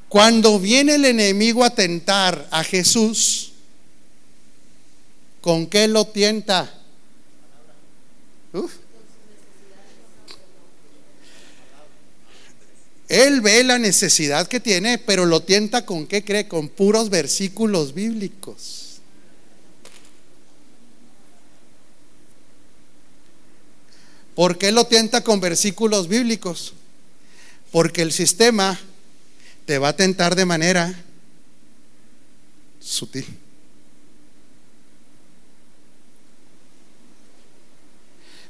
[0.08, 3.52] Cuando viene el enemigo a tentar a Jesús,
[5.42, 6.72] ¿con qué lo tienta?
[13.08, 16.46] Él ve la necesidad que tiene, pero lo tienta con qué cree?
[16.46, 19.00] Con puros versículos bíblicos.
[24.34, 26.74] ¿Por qué lo tienta con versículos bíblicos?
[27.72, 28.78] Porque el sistema
[29.64, 30.94] te va a tentar de manera
[32.78, 33.26] sutil.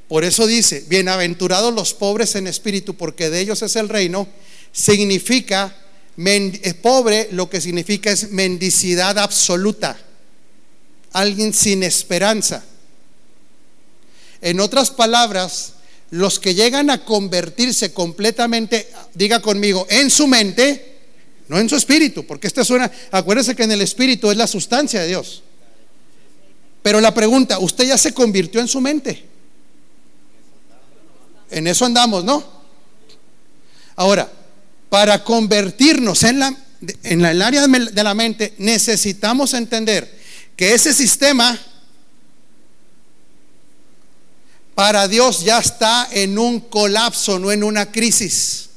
[0.09, 4.27] Por eso dice, bienaventurados los pobres en espíritu, porque de ellos es el reino,
[4.73, 5.77] significa,
[6.17, 9.99] eh, pobre lo que significa es mendicidad absoluta,
[11.13, 12.65] alguien sin esperanza.
[14.41, 15.75] En otras palabras,
[16.11, 20.97] los que llegan a convertirse completamente, diga conmigo, en su mente,
[21.49, 25.03] no en su espíritu, porque esta suena, acuérdese que en el espíritu es la sustancia
[25.03, 25.43] de Dios.
[26.83, 29.28] Pero la pregunta, ¿usted ya se convirtió en su mente?
[31.51, 32.45] En eso andamos, ¿no?
[33.97, 34.31] Ahora,
[34.89, 36.55] para convertirnos en, la,
[37.03, 40.19] en el área de la mente, necesitamos entender
[40.57, 41.59] que ese sistema
[44.75, 48.69] para Dios ya está en un colapso, no en una crisis.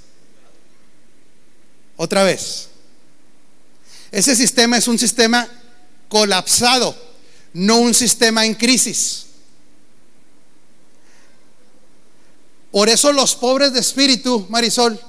[1.95, 2.69] Otra vez.
[4.11, 5.47] Ese sistema es un sistema
[6.09, 6.95] colapsado,
[7.53, 9.27] no un sistema en crisis.
[12.71, 14.99] Por eso los pobres de espíritu, Marisol,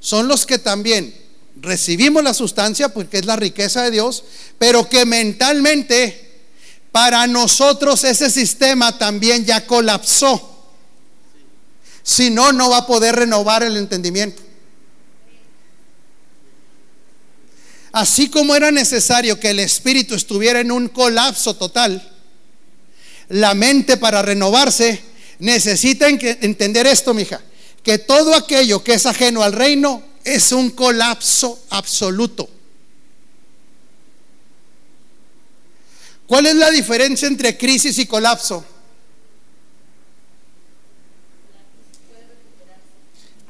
[0.00, 1.14] son los que también
[1.60, 4.24] recibimos la sustancia, porque es la riqueza de Dios,
[4.58, 6.30] pero que mentalmente
[6.92, 10.46] para nosotros ese sistema también ya colapsó.
[12.02, 14.42] Si no, no va a poder renovar el entendimiento.
[17.92, 22.08] Así como era necesario que el espíritu estuviera en un colapso total,
[23.28, 25.02] la mente para renovarse
[25.40, 27.40] necesita entender esto, mija,
[27.82, 32.48] que todo aquello que es ajeno al reino es un colapso absoluto.
[36.26, 38.64] ¿Cuál es la diferencia entre crisis y colapso?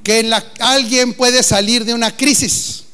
[0.02, 2.84] que la, alguien puede salir de una crisis.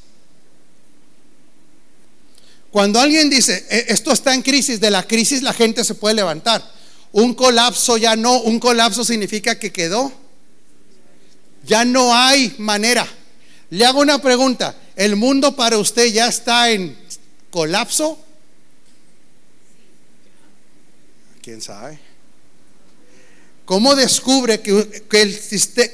[2.70, 6.16] Cuando alguien dice, "E- esto está en crisis, de la crisis la gente se puede
[6.16, 6.68] levantar.
[7.16, 10.12] Un colapso ya no, un colapso significa que quedó.
[11.64, 13.08] Ya no hay manera.
[13.70, 16.94] Le hago una pregunta, ¿el mundo para usted ya está en
[17.50, 18.22] colapso?
[21.40, 21.98] ¿Quién sabe?
[23.64, 24.70] ¿Cómo descubre que,
[25.22, 25.40] el,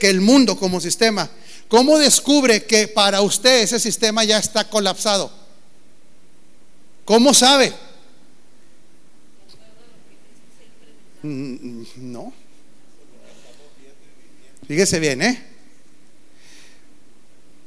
[0.00, 1.30] el mundo como sistema,
[1.68, 5.30] cómo descubre que para usted ese sistema ya está colapsado?
[7.04, 7.72] ¿Cómo sabe?
[11.22, 12.32] No.
[14.66, 15.42] Fíjese bien, ¿eh?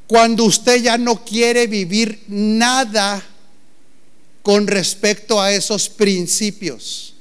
[0.07, 3.23] Cuando usted ya no quiere vivir nada
[4.43, 7.15] con respecto a esos principios.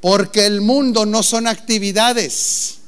[0.00, 2.78] Porque el mundo no son actividades.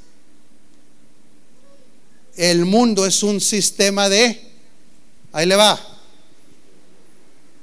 [2.37, 4.51] El mundo es un sistema de...
[5.33, 5.92] Ahí le va.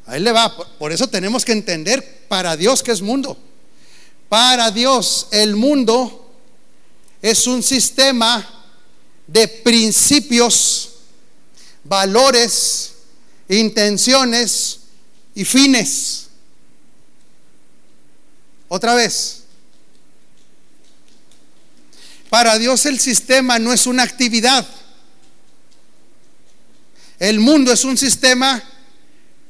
[0.09, 0.55] Ahí le va.
[0.79, 3.37] Por- eso tenemos que entender para Dios que es mundo.
[4.27, 6.33] Para Dios el mundo
[7.21, 8.47] es un sistema
[9.27, 10.89] de principios,
[11.83, 12.93] valores,
[13.47, 14.79] intenciones
[15.35, 16.27] y fines.
[18.67, 19.43] Otra vez.
[22.31, 24.67] Para Dios el sistema no es una actividad.
[27.19, 28.63] El mundo es un sistema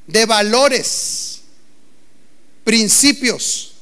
[0.10, 1.42] de valores,
[2.64, 3.74] principios,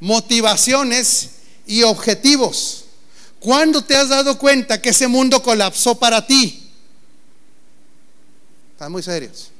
[0.00, 1.30] motivaciones
[1.66, 2.84] y objetivos.
[3.40, 6.68] ¿Cuándo te has dado cuenta que ese mundo colapsó para ti?
[8.72, 9.50] Están muy serios.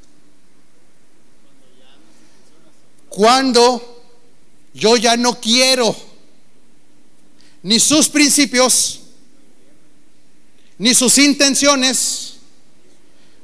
[3.09, 4.05] Cuando
[4.75, 5.97] yo ya no quiero
[7.63, 9.01] ni sus principios,
[10.77, 12.35] ni sus intenciones,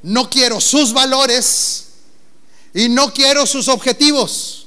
[0.03, 1.92] no quiero sus valores
[2.75, 4.67] y no quiero sus objetivos.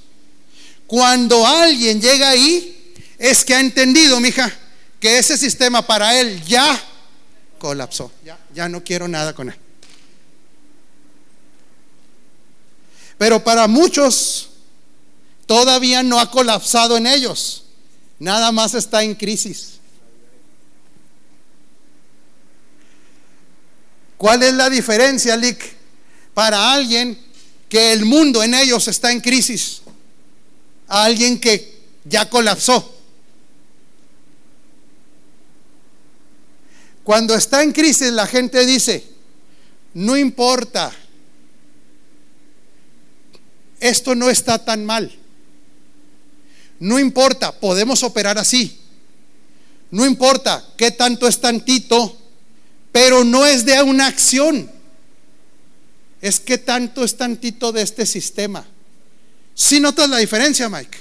[0.87, 4.51] Cuando alguien llega ahí, es que ha entendido, mija,
[4.99, 6.81] que ese sistema para él ya
[7.57, 8.11] colapsó.
[8.23, 9.55] Ya, ya no quiero nada con él.
[13.17, 14.49] Pero para muchos
[15.45, 17.65] todavía no ha colapsado en ellos.
[18.19, 19.79] Nada más está en crisis.
[24.17, 25.75] ¿Cuál es la diferencia, Lick?
[26.33, 27.24] Para alguien
[27.69, 29.81] que el mundo en ellos está en crisis,
[30.87, 32.93] a alguien que ya colapsó.
[37.03, 39.07] Cuando está en crisis, la gente dice,
[39.93, 40.91] no importa,
[43.79, 45.11] esto no está tan mal.
[46.79, 48.79] No importa, podemos operar así.
[49.91, 52.17] No importa qué tanto es tantito,
[52.91, 54.69] pero no es de una acción.
[56.25, 58.65] Es que tanto es tantito de este sistema.
[59.53, 60.97] Si notas la diferencia, Mike.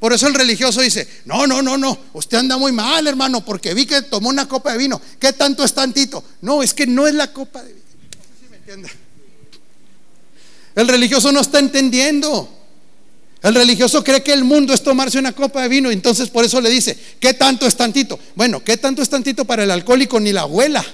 [0.00, 3.74] Por eso el religioso dice, no, no, no, no, usted anda muy mal, hermano, porque
[3.74, 5.00] vi que tomó una copa de vino.
[5.20, 6.24] ¿Qué tanto es tantito?
[6.40, 7.84] No, es que no es la copa de vino.
[8.40, 8.90] Si me entiende.
[10.74, 12.52] El religioso no está entendiendo.
[13.44, 16.60] El religioso cree que el mundo es tomarse una copa de vino, entonces por eso
[16.60, 18.18] le dice, ¿qué tanto es tantito?
[18.34, 20.18] Bueno, ¿qué tanto es tantito para el alcohólico?
[20.18, 20.84] Ni la abuela.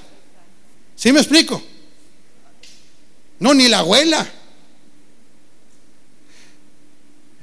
[0.95, 1.63] ¿Sí me explico?
[3.39, 4.31] No, ni la abuela.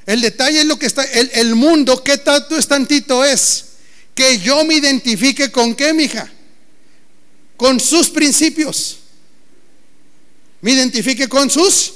[0.06, 3.66] El detalle es lo que está, el, el mundo, ¿qué tanto es tantito es?
[4.16, 6.30] Que yo me identifique con qué, mija?
[7.56, 8.98] Con sus principios.
[10.62, 11.94] Me identifique con sus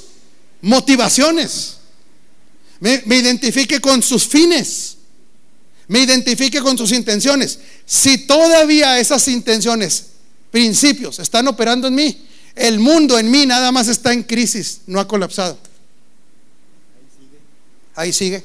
[0.60, 1.76] motivaciones.
[2.80, 4.96] Me, me identifique con sus fines.
[5.88, 7.58] Me identifique con sus intenciones.
[7.84, 10.06] Si todavía esas intenciones,
[10.50, 12.26] principios, están operando en mí,
[12.56, 15.58] el mundo en mí nada más está en crisis, no ha colapsado.
[17.94, 18.42] Ahí sigue.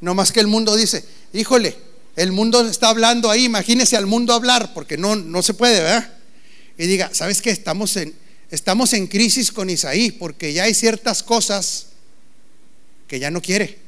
[0.00, 1.76] No más que el mundo dice, híjole,
[2.16, 6.12] el mundo está hablando ahí, imagínese al mundo hablar, porque no, no se puede, ¿verdad?
[6.78, 7.50] Y diga, ¿sabes qué?
[7.50, 8.14] Estamos en,
[8.50, 11.86] estamos en crisis con Isaí, porque ya hay ciertas cosas
[13.06, 13.78] que ya no quiere.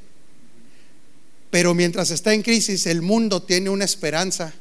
[1.50, 4.54] Pero mientras está en crisis, el mundo tiene una esperanza.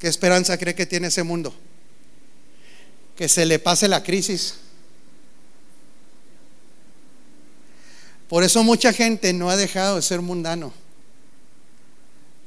[0.00, 1.54] ¿Qué esperanza cree que tiene ese mundo?
[3.16, 4.54] Que se le pase la crisis.
[8.30, 10.72] Por eso mucha gente no ha dejado de ser mundano.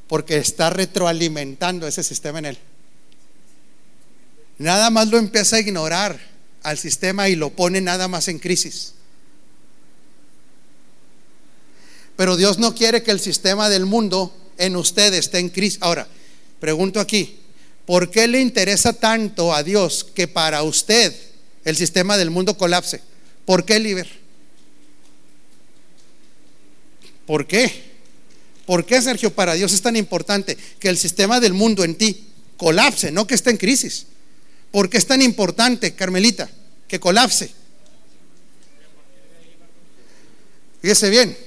[0.08, 2.58] Porque está retroalimentando ese sistema en él.
[4.58, 6.20] Nada más lo empieza a ignorar
[6.64, 8.94] al sistema y lo pone nada más en crisis.
[12.16, 15.80] Pero Dios no quiere que el sistema del mundo en usted esté en crisis.
[15.82, 16.08] Ahora,
[16.60, 17.43] pregunto aquí,
[17.86, 21.14] ¿por qué le interesa tanto a Dios que para usted
[21.66, 23.02] el sistema del mundo colapse?
[23.46, 24.08] ¿Por qué, Liber?
[27.26, 27.94] ¿Por qué?
[28.66, 32.28] ¿Por qué, Sergio, para Dios es tan importante que el sistema del mundo en ti
[32.58, 34.08] colapse, no que esté en crisis?
[34.72, 36.50] ¿Por qué es tan importante, Carmelita,
[36.88, 37.52] que colapse?
[40.82, 41.38] Fíjese bien,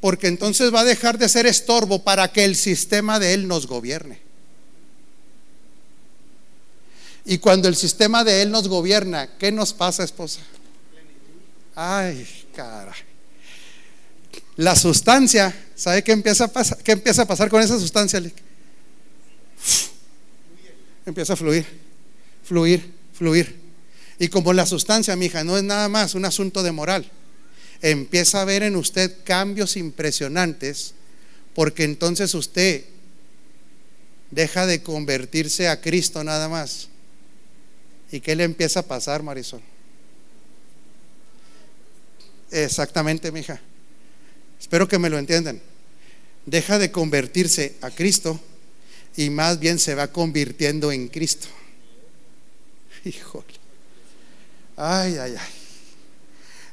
[0.00, 3.66] porque entonces va a dejar de ser estorbo para que el sistema de Él nos
[3.66, 4.21] gobierne.
[7.24, 10.40] Y cuando el sistema de Él nos gobierna, ¿qué nos pasa, esposa?
[11.74, 12.94] Ay, cara.
[14.56, 16.78] La sustancia, ¿sabe qué empieza a pasar?
[16.78, 18.22] ¿Qué empieza a pasar con esa sustancia?
[21.06, 21.66] Empieza a fluir,
[22.44, 23.60] fluir, fluir.
[24.18, 27.10] Y como la sustancia, mi hija, no es nada más un asunto de moral
[27.82, 30.94] empieza a ver en usted cambios impresionantes,
[31.54, 32.84] porque entonces usted
[34.30, 36.88] deja de convertirse a Cristo nada más.
[38.12, 39.62] ¿Y qué le empieza a pasar, Marisol?
[42.50, 43.58] Exactamente, mija.
[44.60, 45.60] Espero que me lo entiendan.
[46.44, 48.38] Deja de convertirse a Cristo
[49.16, 51.48] y más bien se va convirtiendo en Cristo.
[53.04, 53.46] Híjole.
[54.76, 55.48] Ay, ay, ay.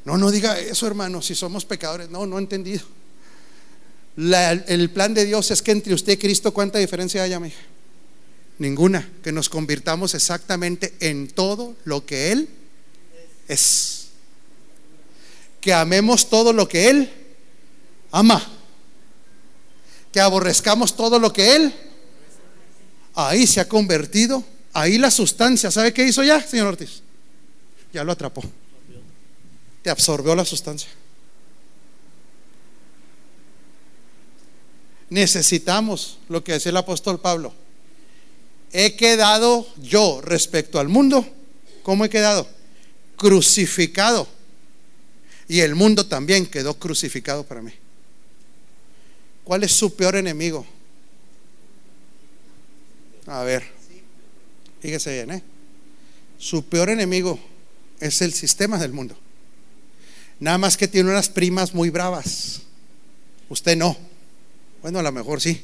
[0.03, 2.09] No, no diga eso, hermano, si somos pecadores.
[2.09, 2.83] No, no he entendido.
[4.17, 7.61] el plan de Dios es que entre usted y Cristo, ¿cuánta diferencia haya, hija?
[8.59, 9.09] Ninguna.
[9.23, 12.49] Que nos convirtamos exactamente en todo lo que Él
[13.47, 14.09] es.
[15.59, 17.11] Que amemos todo lo que Él
[18.11, 18.41] ama.
[20.11, 21.73] Que aborrezcamos todo lo que Él.
[23.15, 24.43] Ahí se ha convertido.
[24.73, 25.71] Ahí la sustancia.
[25.71, 27.01] ¿Sabe qué hizo ya, señor Ortiz?
[27.91, 28.43] Ya lo atrapó
[29.81, 30.89] te absorbió la sustancia.
[35.09, 37.53] Necesitamos lo que decía el apóstol Pablo.
[38.71, 41.27] He quedado yo respecto al mundo.
[41.83, 42.47] ¿Cómo he quedado?
[43.15, 44.27] Crucificado.
[45.47, 47.71] Y el mundo también quedó crucificado para mí.
[49.43, 50.65] ¿Cuál es su peor enemigo?
[53.25, 53.63] A ver,
[54.81, 55.43] fíjese bien, ¿eh?
[56.37, 57.39] Su peor enemigo
[57.99, 59.17] es el sistema del mundo.
[60.39, 62.61] Nada más que tiene unas primas muy bravas.
[63.49, 63.97] Usted no.
[64.81, 65.61] Bueno, a lo mejor sí.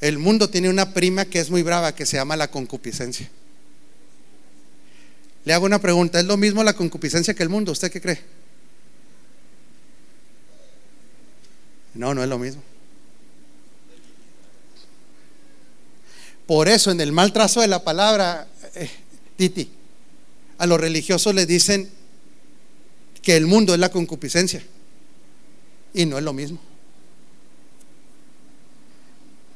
[0.00, 3.30] El mundo tiene una prima que es muy brava, que se llama la concupiscencia.
[5.44, 7.72] Le hago una pregunta, ¿es lo mismo la concupiscencia que el mundo?
[7.72, 8.20] ¿Usted qué cree?
[11.94, 12.62] No, no es lo mismo.
[16.46, 18.90] Por eso en el mal trazo de la palabra, eh,
[19.36, 19.70] Titi,
[20.58, 21.88] a los religiosos les dicen
[23.22, 24.62] que el mundo es la concupiscencia.
[25.94, 26.60] Y no es lo mismo.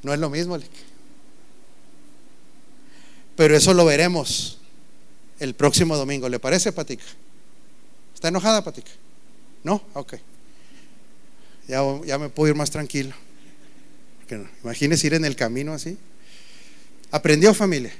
[0.04, 0.58] No es lo mismo.
[3.36, 4.58] Pero eso lo veremos
[5.40, 6.28] el próximo domingo.
[6.28, 7.04] ¿Le parece, Patica?
[8.14, 8.90] ¿Está enojada, Patica?
[9.64, 9.82] ¿No?
[9.94, 10.14] Ok.
[11.66, 13.14] Ya, ya me puedo ir más tranquilo.
[14.62, 15.98] Imagínese ir en el camino así.
[17.10, 17.92] ¿Aprendió familia?